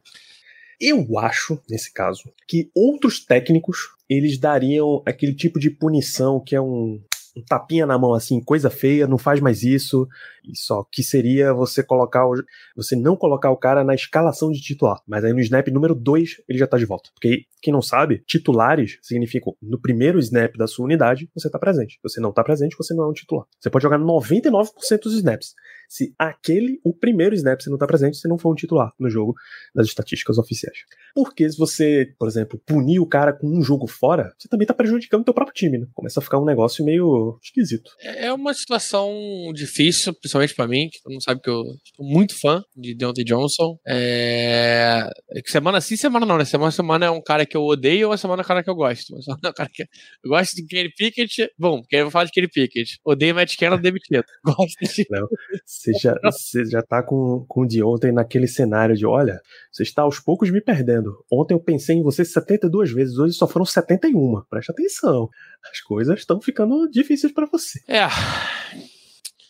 [0.79, 3.77] Eu acho, nesse caso, que outros técnicos
[4.09, 7.01] eles dariam aquele tipo de punição que é um,
[7.35, 10.07] um tapinha na mão assim, coisa feia, não faz mais isso,
[10.43, 12.33] e só que seria você colocar o,
[12.75, 16.41] você não colocar o cara na escalação de titular, mas aí no snap número 2
[16.47, 17.09] ele já tá de volta.
[17.13, 21.99] Porque quem não sabe, titulares significam no primeiro snap da sua unidade você tá presente.
[22.03, 23.45] Você não tá presente, você não é um titular.
[23.59, 25.55] Você pode jogar 99% dos snaps
[25.89, 29.09] se aquele, o primeiro snap, você não tá presente, você não for um titular no
[29.09, 29.35] jogo
[29.73, 30.77] das estatísticas oficiais.
[31.13, 34.73] Porque se você, por exemplo, punir o cara com um jogo fora, você também tá
[34.73, 35.87] prejudicando o teu próprio time, né?
[35.93, 37.91] Começa a ficar um negócio meio esquisito.
[38.01, 39.09] É, é uma situação
[39.53, 41.63] difícil, principalmente para mim, que não sabe que eu
[41.95, 43.77] sou muito fã de Deontay Johnson.
[43.87, 45.09] É...
[45.45, 46.45] Semana sim, semana não, né?
[46.45, 48.69] Semana semana é um cara que eu odeio ou é semana é um cara que
[48.69, 49.13] eu gosto.
[49.15, 49.87] Mas é um cara que eu
[50.29, 51.49] gosto de Kenny Pickett.
[51.57, 52.99] Bom, quem eu vou falar de Kenny Pickett.
[53.05, 54.31] Odeio Matt Cannon, Quieto.
[54.43, 55.05] Gosto de...
[55.09, 55.27] Não
[55.75, 59.39] Você já, você já tá com, com o de ontem naquele cenário de: olha,
[59.71, 61.13] você está aos poucos me perdendo.
[61.31, 64.41] Ontem eu pensei em você 72 vezes, hoje só foram 71.
[64.49, 65.29] Preste atenção.
[65.71, 67.79] As coisas estão ficando difíceis para você.
[67.87, 68.07] É.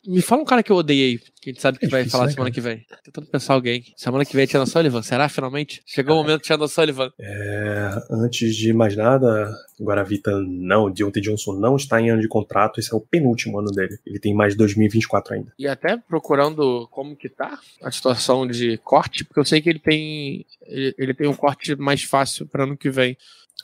[0.07, 2.17] Me fala um cara que eu odeio, que a gente sabe que É vai difícil,
[2.17, 2.55] falar né, semana cara?
[2.55, 2.85] que vem.
[3.03, 3.83] Tentando pensar alguém.
[3.97, 5.01] Semana que vem é Tiana Sullivan.
[5.01, 5.81] Será finalmente?
[5.85, 7.11] Chegou o momento de Tiana Sullivan.
[7.19, 9.51] É, antes de mais nada,
[9.81, 13.71] Guaravita não, Deontay Johnson não está em ano de contrato, esse é o penúltimo ano
[13.71, 13.97] dele.
[14.05, 15.53] Ele tem mais 2024 ainda.
[15.57, 19.79] E até procurando como que tá a situação de corte, porque eu sei que ele
[19.79, 23.17] tem ele, ele tem um corte mais fácil para ano que vem.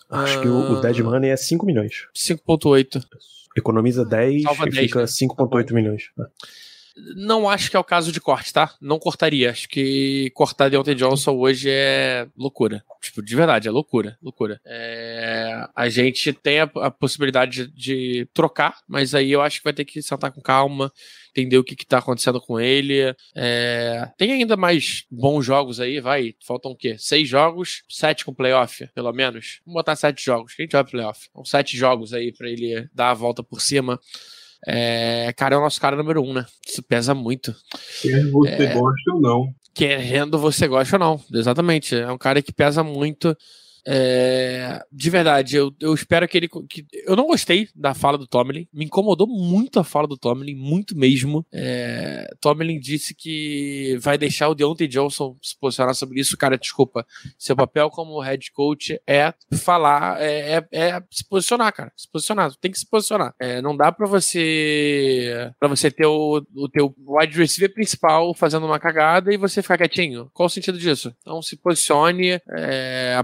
[0.10, 0.82] Acho que o, o Ah.
[0.82, 2.06] Dead Money é 5 milhões.
[2.16, 3.02] 5.8.
[3.56, 5.06] Economiza 10 Salva e 10, fica né?
[5.06, 6.04] 5,8 milhões.
[7.16, 8.76] Não acho que é o caso de corte, tá?
[8.82, 9.52] Não cortaria.
[9.52, 12.84] Acho que cortar Deontay Johnson hoje é loucura.
[13.02, 14.18] Tipo, de verdade, é loucura.
[14.22, 14.60] Loucura.
[14.66, 17.74] É, A gente tem a, a possibilidade de,
[18.22, 20.92] de trocar, mas aí eu acho que vai ter que sentar com calma,
[21.30, 23.16] entender o que, que tá acontecendo com ele.
[23.36, 26.36] É, Tem ainda mais bons jogos aí, vai.
[26.46, 26.96] Faltam o quê?
[27.00, 29.62] Seis jogos, sete com playoff, pelo menos.
[29.66, 30.54] Vamos botar sete jogos.
[30.54, 31.30] Quem pro playoff?
[31.34, 34.00] São sete jogos aí pra ele dar a volta por cima.
[34.68, 36.46] É, cara, é o nosso cara número um, né?
[36.68, 37.56] Isso pesa muito.
[38.02, 38.74] Quer você É.
[38.74, 39.54] gosta ou não.
[39.74, 41.22] Querendo você gosta ou não.
[41.34, 41.96] Exatamente.
[41.96, 43.36] É um cara que pesa muito.
[43.86, 46.48] É, de verdade, eu, eu espero que ele.
[46.48, 48.68] Que, eu não gostei da fala do Tomlin.
[48.74, 51.46] Me incomodou muito a fala do Tomlin, muito mesmo.
[51.52, 56.38] É, Tomlin disse que vai deixar o Deontay Johnson se posicionar sobre isso.
[56.38, 57.06] Cara, desculpa.
[57.38, 61.92] Seu papel como head coach é falar, é, é, é se posicionar, cara.
[61.96, 62.52] Se posicionar.
[62.62, 63.34] Tem que se posicionar.
[63.40, 65.52] É, não dá pra você.
[65.60, 69.78] para você ter o, o teu wide receiver principal fazendo uma cagada e você ficar
[69.78, 70.30] quietinho.
[70.34, 71.14] Qual o sentido disso?
[71.22, 73.16] Então se posicione, é,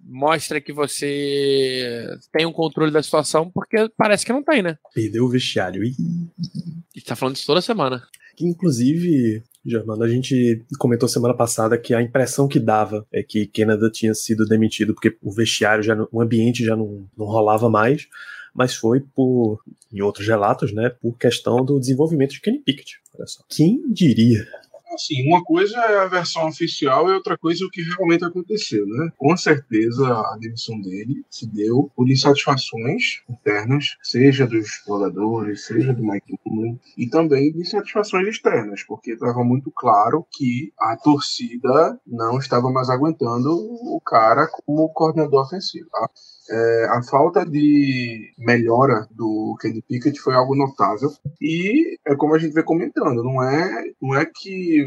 [0.00, 4.76] mostra que você tem um controle da situação, porque parece que não tem, né?
[4.94, 5.82] Perdeu o vestiário.
[5.84, 8.02] E tá falando isso toda semana.
[8.40, 13.90] inclusive, Germano, a gente comentou semana passada que a impressão que dava é que Canada
[13.90, 18.08] tinha sido demitido porque o vestiário, já o ambiente já não, não rolava mais,
[18.54, 19.60] mas foi por,
[19.92, 23.00] em outros relatos, né, por questão do desenvolvimento de Kenny Pickett.
[23.16, 23.42] Olha só.
[23.48, 24.46] Quem diria?
[24.92, 28.86] Assim, uma coisa é a versão oficial e outra coisa é o que realmente aconteceu,
[28.86, 29.10] né?
[29.16, 36.02] Com certeza a demissão dele se deu por insatisfações internas, seja dos jogadores, seja do
[36.02, 42.38] Mike Tomlin, e também de insatisfações externas, porque estava muito claro que a torcida não
[42.38, 45.88] estava mais aguentando o cara como coordenador ofensivo.
[45.90, 46.08] Tá?
[46.50, 52.38] É, a falta de melhora do Kenny Pickett foi algo notável e é como a
[52.38, 54.77] gente vem comentando, não é, não é que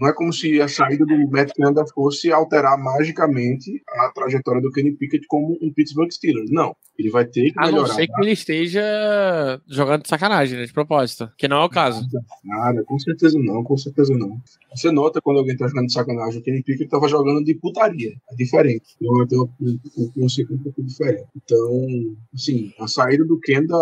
[0.00, 4.70] não é como se a saída do Matt Canada fosse alterar magicamente a trajetória do
[4.70, 6.50] Kenny Pickett como um Pittsburgh Steelers.
[6.50, 7.94] Não, ele vai ter que A não melhorar.
[7.94, 10.64] ser que ele esteja jogando de sacanagem, né?
[10.64, 11.30] De propósito.
[11.36, 12.04] Que não é o caso.
[12.44, 14.40] Nada, com certeza não, com certeza não.
[14.74, 18.12] Você nota quando alguém tá jogando de sacanagem, o Kenny Pickett tava jogando de putaria.
[18.30, 18.96] É diferente.
[19.00, 21.24] Eu tenho um, um conceito um pouco diferente.
[21.36, 21.88] Então,
[22.34, 23.76] assim, a saída do Kenda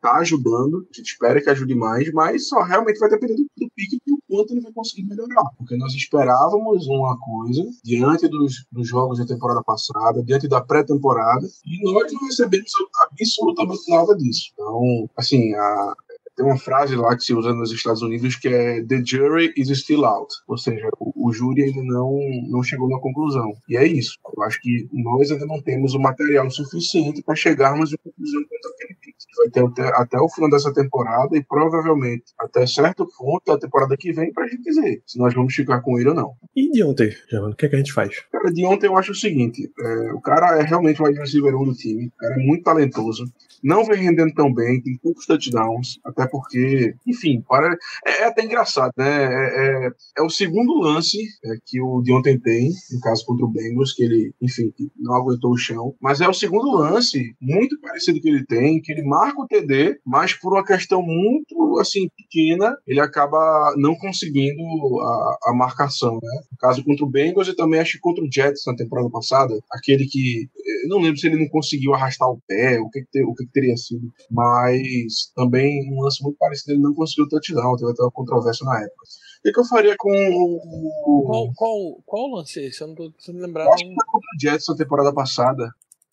[0.00, 3.70] tá ajudando, a gente espera que ajude mais, mas só realmente vai depender do, do
[3.74, 5.44] Pickett e o quanto ele vai conseguir melhorar.
[5.56, 11.46] Porque nós esperávamos uma coisa diante dos, dos jogos da temporada passada, diante da pré-temporada,
[11.64, 12.70] e nós não recebemos
[13.12, 14.50] absolutamente nada disso.
[14.52, 15.94] Então, assim, a,
[16.36, 19.68] tem uma frase lá que se usa nos Estados Unidos que é The jury is
[19.78, 20.32] still out.
[20.46, 22.18] Ou seja, o, o júri ainda não,
[22.48, 23.52] não chegou na conclusão.
[23.68, 24.18] E é isso.
[24.36, 28.70] Eu acho que nós ainda não temos o material suficiente para chegarmos à conclusão contra
[28.70, 29.26] aquele Pickett.
[29.38, 33.96] Vai ter até, até o final dessa temporada e provavelmente até certo ponto da temporada
[33.96, 36.32] que vem para a gente dizer se nós vamos ficar com ele ou não.
[36.54, 38.20] E de ontem, Germano, o que, é que a gente faz?
[38.30, 41.74] Cara, de ontem eu acho o seguinte: é, o cara é realmente o um do
[41.74, 43.24] time, o cara é muito talentoso,
[43.62, 48.44] não vem rendendo tão bem, tem poucos touchdowns, até porque, enfim, para, é, é até
[48.44, 49.06] engraçado, né?
[49.06, 53.48] É, é, é o segundo lance é, que o de tem, no caso contra o
[53.48, 58.20] Bengals, que ele, enfim, não aguentou o chão, mas é o segundo lance muito parecido
[58.20, 62.76] que ele tem, que ele marca o TD, mas por uma questão muito assim pequena,
[62.86, 64.62] ele acaba não conseguindo
[65.00, 66.42] a, a marcação, né?
[66.50, 69.54] No caso contra o Bengals e também acho que contra o Jets na temporada passada,
[69.70, 70.48] aquele que
[70.82, 73.44] eu não lembro se ele não conseguiu arrastar o pé, o que, que, o que,
[73.44, 77.90] que teria sido, mas também um lance muito parecido, ele não conseguiu o touchdown, teve
[77.90, 79.02] até uma controvérsia na época.
[79.38, 82.60] O que, eu faria com o, Qual, qual, qual lance?
[82.60, 82.80] esse?
[82.80, 83.68] Eu não tô, eu lembrando.
[83.68, 85.70] acho que foi contra o Jets na temporada passada.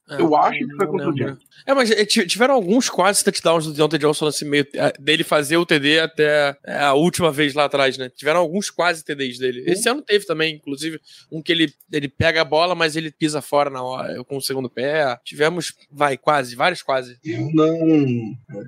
[0.09, 1.15] É, Eu acho que foi contra o.
[1.15, 1.43] Giants.
[1.65, 5.23] É, mas é, ti- tiveram alguns quase touchdowns do Deontay Johnson nesse meio, é, dele
[5.23, 8.09] fazer o TD até a última vez lá atrás, né?
[8.09, 9.63] Tiveram alguns quase TDs dele.
[9.65, 10.99] Esse ano teve também, inclusive,
[11.31, 14.41] um que ele, ele pega a bola, mas ele pisa fora na hora, com o
[14.41, 15.17] segundo pé.
[15.23, 17.17] Tivemos, vai, quase, vários quase.
[17.23, 17.77] Eu não.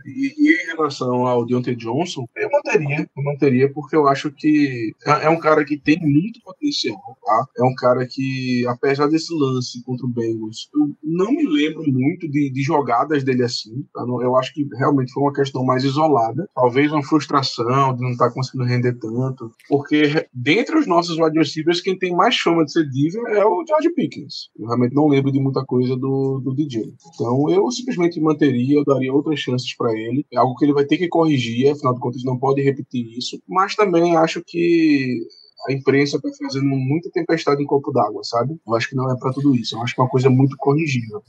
[0.05, 3.09] E, e em relação ao Deontay Johnson, eu manteria.
[3.17, 7.45] Eu manteria porque eu acho que é é um cara que tem muito potencial, tá?
[7.57, 12.27] É um cara que, apesar desse lance contra o Bengals, eu não me lembro muito
[12.29, 13.85] de, de jogadas dele assim.
[13.93, 14.05] tá?
[14.05, 16.47] Não- Eu acho que realmente foi uma questão mais isolada.
[16.55, 19.51] Talvez uma frustração de não estar conseguindo render tanto.
[19.67, 23.63] Porque dentre os nossos wide receivers, quem tem mais fama de ser diva é o
[23.67, 24.49] George Pickens.
[24.57, 26.93] Eu realmente não lembro de muita coisa do, do DJ.
[27.13, 30.25] Então eu simplesmente manteria, eu daria outras chances para ele.
[30.31, 33.39] É algo que ele vai ter que corrigir, afinal de contas não pode repetir isso.
[33.47, 35.19] Mas também acho que
[35.67, 38.55] a imprensa tá fazendo muita tempestade em copo d'água, sabe?
[38.67, 39.75] Eu acho que não é para tudo isso.
[39.75, 41.23] Eu acho que é uma coisa muito corrigível.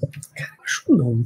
[0.65, 1.23] Acho que não.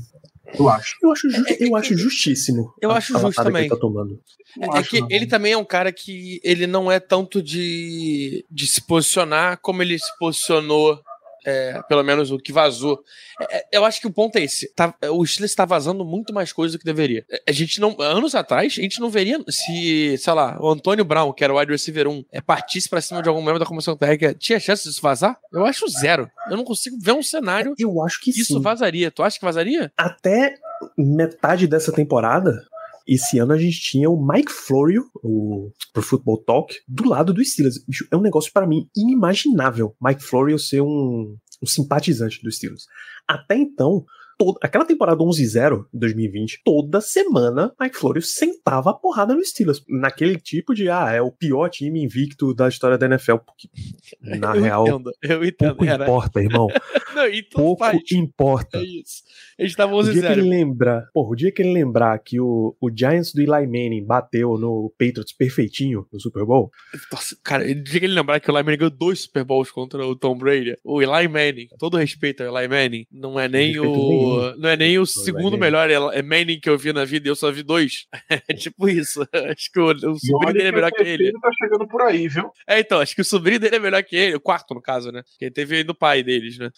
[0.58, 0.96] Eu acho.
[1.02, 2.72] Eu acho, ju- eu acho justíssimo.
[2.80, 3.62] Eu a- acho a justo lapada também.
[3.68, 4.20] Que ele tá tomando.
[4.60, 5.08] É, é acho, que não.
[5.10, 9.80] ele também é um cara que ele não é tanto de, de se posicionar como
[9.82, 10.98] ele se posicionou,
[11.44, 13.02] é, pelo menos o que vazou.
[13.40, 14.72] É, é, eu acho que o ponto é esse.
[14.74, 17.24] Tá, o Steelers está vazando muito mais coisa do que deveria.
[17.30, 17.96] É, A gente não.
[18.00, 21.58] Anos atrás, a gente não veria se, sei lá, o Antônio Brown, que era o
[21.58, 24.88] wide receiver 1, é, partisse pra cima de algum membro da comissão técnica, tinha chance
[24.88, 25.38] disso vazar?
[25.52, 26.30] Eu acho zero.
[26.50, 27.74] Eu não consigo ver um cenário.
[27.78, 28.60] Eu acho que Isso sim.
[28.62, 29.10] vazaria.
[29.10, 29.92] Tu acha que vazaria?
[29.96, 30.54] Até
[30.96, 32.64] metade dessa temporada,
[33.06, 37.44] esse ano a gente tinha o Mike Florio, o Pro Football Talk, do lado do
[37.44, 37.76] Steelers.
[38.10, 39.94] É um negócio pra mim inimaginável.
[40.00, 42.86] Mike Florio ser um, um simpatizante do Steelers.
[43.26, 44.04] Até então,
[44.40, 49.84] toda, aquela temporada 11-0, 2020, toda semana Mike Florio sentava a porrada no Steelers.
[49.86, 53.36] Naquele tipo de, ah, é o pior time invicto da história da NFL.
[53.36, 53.68] Porque,
[54.40, 55.10] na eu real, entendo.
[55.22, 55.76] Eu entendo.
[55.76, 56.68] pouco Era, importa, irmão.
[57.14, 58.00] não, então Pouco faz.
[58.12, 58.78] importa.
[58.78, 59.22] É isso.
[59.58, 60.32] Gente tava O dia que 11-0.
[60.32, 64.06] ele lembrar, porra, o dia que ele lembrar que o, o Giants do Eli Manning
[64.06, 66.70] bateu no Patriots perfeitinho no Super Bowl,
[67.12, 69.70] Nossa, cara, ele tinha que ele lembrar que o Eli Manning ganhou dois Super Bowls
[69.70, 70.78] contra o Tom Brady.
[70.82, 74.56] O Eli Manning, todo respeito ao Eli Manning, não é nem Respeito o.
[74.56, 77.30] Não é nem o segundo melhor Eli- é Manning que eu vi na vida e
[77.30, 78.06] eu só vi dois.
[78.48, 79.26] É tipo isso.
[79.50, 81.32] Acho que o, o sobrinho dele é que melhor o que ele.
[81.40, 82.50] tá chegando por aí, viu?
[82.66, 85.10] É, então, acho que o sobrinho dele é melhor que ele, o quarto, no caso,
[85.12, 85.22] né?
[85.38, 86.70] Que teve aí do pai deles, né?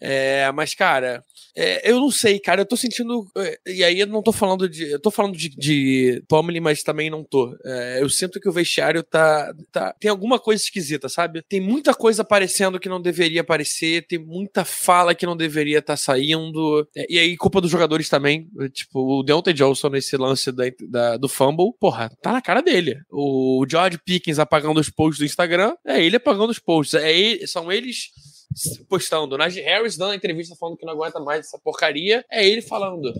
[0.00, 1.24] É, mas, cara,
[1.56, 3.26] é, eu não sei, cara, eu tô sentindo.
[3.36, 4.84] é, E aí eu não tô falando de.
[4.90, 7.56] Eu tô falando de, de Tomlin, mas também não tô.
[7.64, 9.94] É, eu sinto que o vestiário tá, tá.
[9.98, 11.42] Tem alguma coisa esquisita, sabe?
[11.48, 15.96] Tem muita coisa aparecendo que não deveria aparecer, tem muita fala que não deveria estar
[15.96, 16.86] saindo.
[16.96, 18.48] É, e aí, culpa dos jogadores também.
[18.72, 22.98] Tipo, o Deontay Johnson nesse lance da, da- do fumble, porra, tá na cara dele.
[23.10, 26.94] O George Pickens apagando os posts do Instagram, é ele apagando os posts.
[26.94, 28.10] É ele- são eles
[28.88, 29.36] postando.
[29.38, 33.12] Najee Harris dando entrevista falando que não aguenta mais essa porcaria, é ele falando.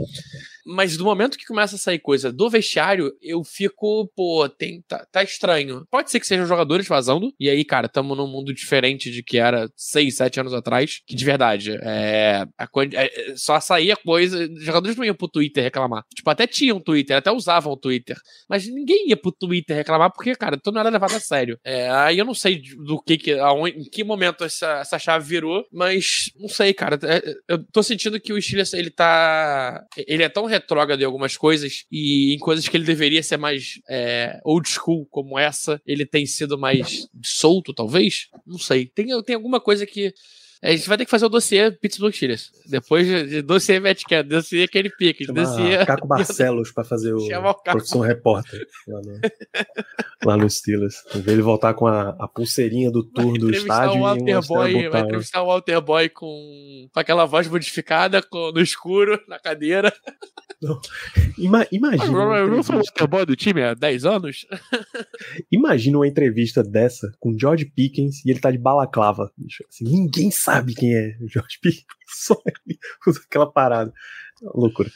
[0.69, 5.07] Mas do momento que começa a sair coisa do vestiário, eu fico, pô, tem, tá,
[5.11, 5.87] tá estranho.
[5.91, 9.39] Pode ser que sejam jogadores vazando, e aí, cara, tamo num mundo diferente de que
[9.39, 14.49] era 6, 7 anos atrás, que de verdade, é, a, quan- é, só saía coisa,
[14.59, 16.05] jogadores não iam pro Twitter reclamar.
[16.15, 18.17] Tipo, até tinham Twitter, até usavam o Twitter,
[18.49, 21.59] mas ninguém ia pro Twitter reclamar porque, cara, tu não era levado a sério.
[21.65, 25.27] É, aí eu não sei do que, que aonde, em que momento essa, essa chave
[25.27, 26.99] virou, mas não sei, cara.
[27.03, 29.83] É, Eu tô sentindo que o Steelers, ele tá.
[30.07, 33.81] Ele é tão retrógrado em algumas coisas e em coisas que ele deveria ser mais
[33.89, 38.29] é, old school, como essa, ele tem sido mais solto, talvez?
[38.47, 38.87] Não sei.
[38.87, 40.13] Tem, tem alguma coisa que.
[40.61, 42.51] A gente vai ter que fazer o dossiê Pittsburgh Steelers.
[42.67, 45.73] Depois de dossiê Matt Cannon, dossiê Kenny Pickett, dossiê...
[45.73, 49.21] chamar Caco Barcelos pra fazer o o profissão repórter lá no,
[50.25, 50.97] lá no Steelers.
[51.15, 55.03] Ver ele voltar com a, a pulseirinha do tour do estádio o e Boy, vai
[55.03, 59.95] entrevistar o Walter Boy com, com aquela voz modificada com- no escuro, na cadeira.
[61.39, 62.07] Ima- imagina,
[62.39, 64.47] Eu não sou o do time há 10 anos.
[65.53, 69.31] imagina uma entrevista dessa com George Pickens e ele tá de balaclava.
[69.69, 73.93] Assim, ninguém sabe quem é o George Pickens, só ele usa aquela parada.
[74.55, 74.91] Loucura.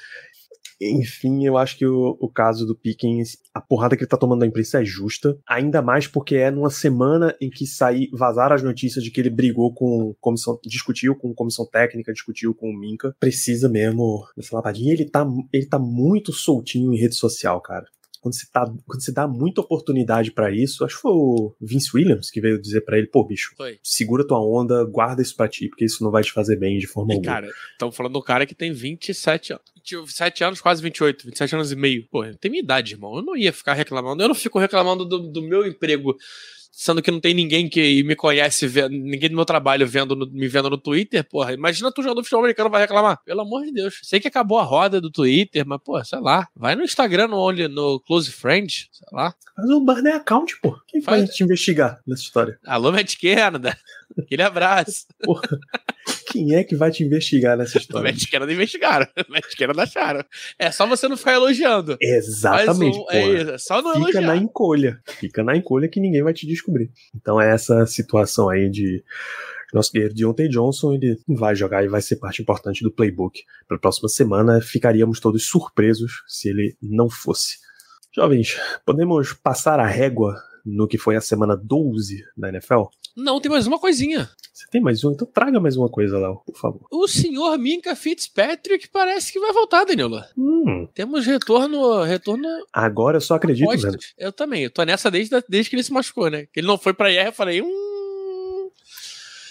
[0.91, 4.41] Enfim, eu acho que o, o caso do Pickens, a porrada que ele tá tomando
[4.41, 8.62] da imprensa é justa, ainda mais porque é numa semana em que sair, vazaram as
[8.62, 13.14] notícias de que ele brigou com comissão, discutiu com comissão técnica, discutiu com o Minca.
[13.20, 14.93] Precisa mesmo dessa lapadinha.
[14.93, 17.87] Ele tá, ele tá muito soltinho em rede social, cara.
[18.23, 21.91] Quando você, tá, quando você dá muita oportunidade pra isso, acho que foi o Vince
[21.93, 23.79] Williams que veio dizer pra ele, pô, bicho, Foi.
[23.83, 26.87] segura tua onda, guarda isso pra ti, porque isso não vai te fazer bem de
[26.87, 27.33] forma E, alguma.
[27.35, 29.64] cara, estamos falando do cara que tem 27 anos.
[29.85, 32.07] 27 anos, quase 28, 27 anos e meio.
[32.09, 33.16] Pô, tem minha idade, irmão.
[33.16, 34.23] Eu não ia ficar reclamando.
[34.23, 36.16] Eu não fico reclamando do, do meu emprego
[36.73, 40.49] sendo que não tem ninguém que me conhece, ninguém do meu trabalho vendo no, me
[40.49, 43.23] vendo no Twitter, porra, imagina tu jogador de futebol americano vai reclamar.
[43.25, 44.01] Pelo amor de Deus.
[44.03, 46.49] Sei que acabou a roda do Twitter, mas, pô, sei lá.
[46.57, 49.35] Vai no Instagram, no, only, no Close Friends, sei lá.
[49.55, 50.77] Faz um burner account, pô.
[50.89, 51.20] Quem Faz...
[51.20, 52.59] vai te investigar nessa história?
[52.64, 53.77] Alô, Matt Canada.
[54.18, 55.07] Aquele abraço.
[55.23, 55.59] Porra.
[56.33, 58.11] Quem é que vai te investigar nessa história?
[58.11, 59.07] Matt Canada investigaram.
[59.28, 60.24] Matt Canada acharam.
[60.59, 61.97] É só você não ficar elogiando.
[62.01, 62.99] Exatamente.
[62.99, 64.22] Um, é, é, só não Fica elogiar.
[64.22, 65.01] na encolha.
[65.20, 66.91] Fica na encolha que ninguém vai te descobrir.
[67.14, 69.05] Então é essa situação aí de
[69.74, 73.43] nosso guerreiro Deontay Johnson, ele vai jogar e vai ser parte importante do playbook.
[73.66, 77.57] Para a próxima semana, ficaríamos todos surpresos se ele não fosse.
[78.14, 82.84] Jovens, podemos passar a régua no que foi a semana 12 da NFL?
[83.16, 84.28] Não, tem mais uma coisinha.
[84.52, 85.12] Você tem mais uma?
[85.12, 86.86] Então traga mais uma coisa, Léo, por favor.
[86.90, 90.22] O senhor Minka Fitzpatrick parece que vai voltar, Danilo.
[90.36, 90.88] Hum.
[90.94, 92.02] Temos retorno.
[92.02, 93.98] retorno Agora eu só acredito, velho.
[94.16, 94.64] Eu também.
[94.64, 96.46] Eu tô nessa desde, desde que ele se machucou, né?
[96.52, 97.91] Que ele não foi pra IR, eu falei, hum.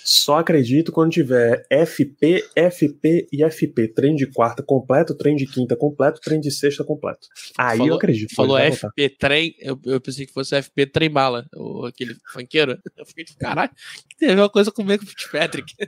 [0.04, 3.88] Só acredito quando tiver FP, FP e FP.
[3.90, 7.28] Trem de quarta completo, trem de quinta completo, trem de sexta completo.
[7.58, 8.36] Aí falou, eu acredito.
[8.36, 12.78] Falou FP trem, eu, eu, pensei que fosse FP trem bala, ou aquele funkeiro.
[12.98, 13.72] Eu fiquei de caralho,
[14.18, 15.74] tem uma coisa com o Fitzpatrick.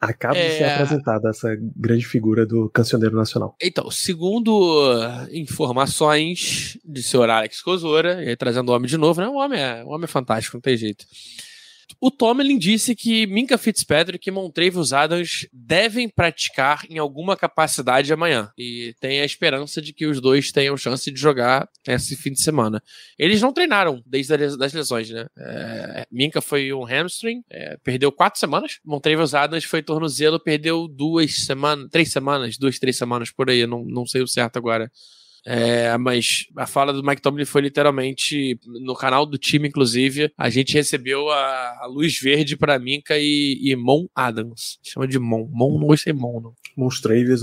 [0.00, 0.48] Acaba é...
[0.48, 0.74] de ser é.
[0.74, 3.56] apresentada essa grande figura do cancioneiro nacional.
[3.60, 4.92] Então, segundo
[5.32, 9.28] informações de senhor Alex Cosora, e aí trazendo o homem de novo, né?
[9.28, 11.06] O homem é, o homem é fantástico, não tem jeito.
[12.00, 18.50] O Tomlin disse que Minka Fitzpatrick e Montravius Adams devem praticar em alguma capacidade amanhã
[18.58, 22.42] e tem a esperança de que os dois tenham chance de jogar esse fim de
[22.42, 22.82] semana.
[23.18, 25.26] Eles não treinaram desde as lesões, né?
[25.38, 28.78] É, Minka foi um hamstring, é, perdeu quatro semanas.
[28.84, 33.84] Montravius Adams foi tornozelo, perdeu duas semanas, três semanas, duas, três semanas por aí, não,
[33.84, 34.90] não sei o certo agora.
[35.48, 40.32] É, mas a fala do Mike Tomlin foi literalmente no canal do time, inclusive.
[40.36, 44.80] A gente recebeu a, a luz verde para Minka e, e Mon Adams.
[44.82, 45.48] Chama de Mon.
[45.52, 46.54] Mon, não gostei Mon, não.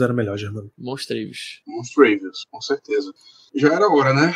[0.01, 0.69] Era melhor, Germano.
[0.77, 1.61] Monstravius.
[1.65, 3.13] Monstravius, com certeza.
[3.55, 4.35] Já era hora, né?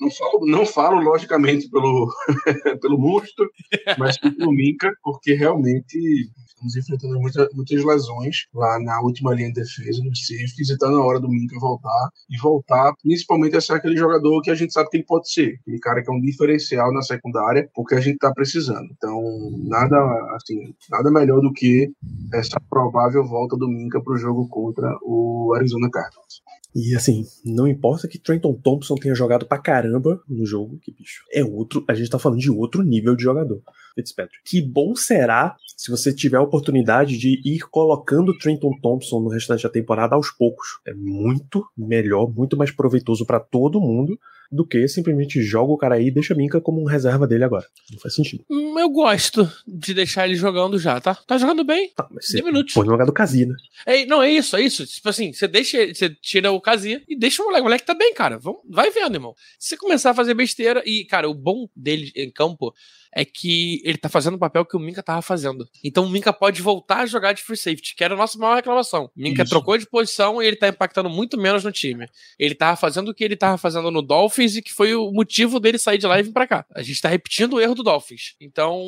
[0.00, 2.10] Não falo, não falo logicamente pelo,
[2.80, 3.50] pelo monstro,
[3.98, 6.30] mas pelo Minka, porque realmente
[6.60, 10.90] estamos enfrentando muita, muitas lesões lá na última linha de defesa, nos safeties, e está
[10.90, 14.72] na hora do Minka voltar, e voltar principalmente a ser aquele jogador que a gente
[14.72, 18.00] sabe que ele pode ser, aquele cara que é um diferencial na secundária, porque a
[18.00, 18.88] gente está precisando.
[18.92, 19.20] Então,
[19.64, 19.96] nada
[20.34, 21.90] assim, nada melhor do que
[22.32, 26.42] essa provável volta do Minka para o jogo contra o Arizona Cardinals.
[26.74, 31.24] E assim, não importa que Trenton Thompson tenha jogado pra caramba no jogo, que bicho,
[31.32, 33.60] é outro, a gente tá falando de outro nível de jogador.
[33.94, 34.42] Fitzpatrick.
[34.44, 39.64] Que bom será se você tiver a oportunidade de ir colocando Trenton Thompson no restante
[39.64, 40.80] da temporada aos poucos.
[40.86, 44.18] É muito melhor, muito mais proveitoso para todo mundo
[44.50, 47.44] do que simplesmente joga o cara aí e deixa a Minka como um reserva dele
[47.44, 47.66] agora.
[47.90, 48.44] Não faz sentido.
[48.50, 51.14] Hum, eu gosto de deixar ele jogando já, tá?
[51.14, 51.90] Tá jogando bem.
[51.94, 52.74] Tá, mas você minutos.
[52.74, 53.54] pode jogar do Kazi, né?
[53.86, 54.84] É, não, é isso, é isso.
[54.86, 57.60] Tipo assim, você deixa, você tira o Kazi e deixa o moleque.
[57.60, 58.38] O moleque tá bem, cara.
[58.38, 59.34] Vamos, vai vendo, irmão.
[59.58, 62.74] Se começar a fazer besteira e, cara, o bom dele em campo
[63.12, 65.68] é que ele tá fazendo o papel que o Minka tava fazendo.
[65.82, 68.54] Então o Minka pode voltar a jogar de free safety, que era a nossa maior
[68.54, 69.06] reclamação.
[69.16, 69.50] O Minka Isso.
[69.50, 72.06] trocou de posição e ele tá impactando muito menos no time.
[72.38, 75.60] Ele tava fazendo o que ele tava fazendo no Dolphins e que foi o motivo
[75.60, 76.66] dele sair de e vir pra cá.
[76.74, 78.34] A gente tá repetindo o erro do Dolphins.
[78.40, 78.80] Então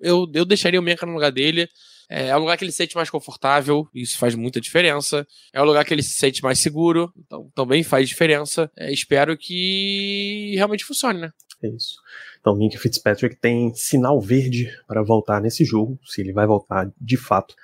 [0.00, 1.68] eu, eu deixaria o Minka no lugar dele.
[2.08, 5.26] É, é lugar que ele se sente mais confortável, isso faz muita diferença.
[5.52, 8.70] É um lugar que ele se sente mais seguro, então também faz diferença.
[8.76, 11.30] É, espero que realmente funcione, né?
[11.62, 11.96] É isso.
[12.40, 15.98] Então, Minka Fitzpatrick tem sinal verde para voltar nesse jogo.
[16.04, 17.54] Se ele vai voltar de fato,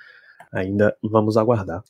[0.51, 1.83] ainda vamos aguardar.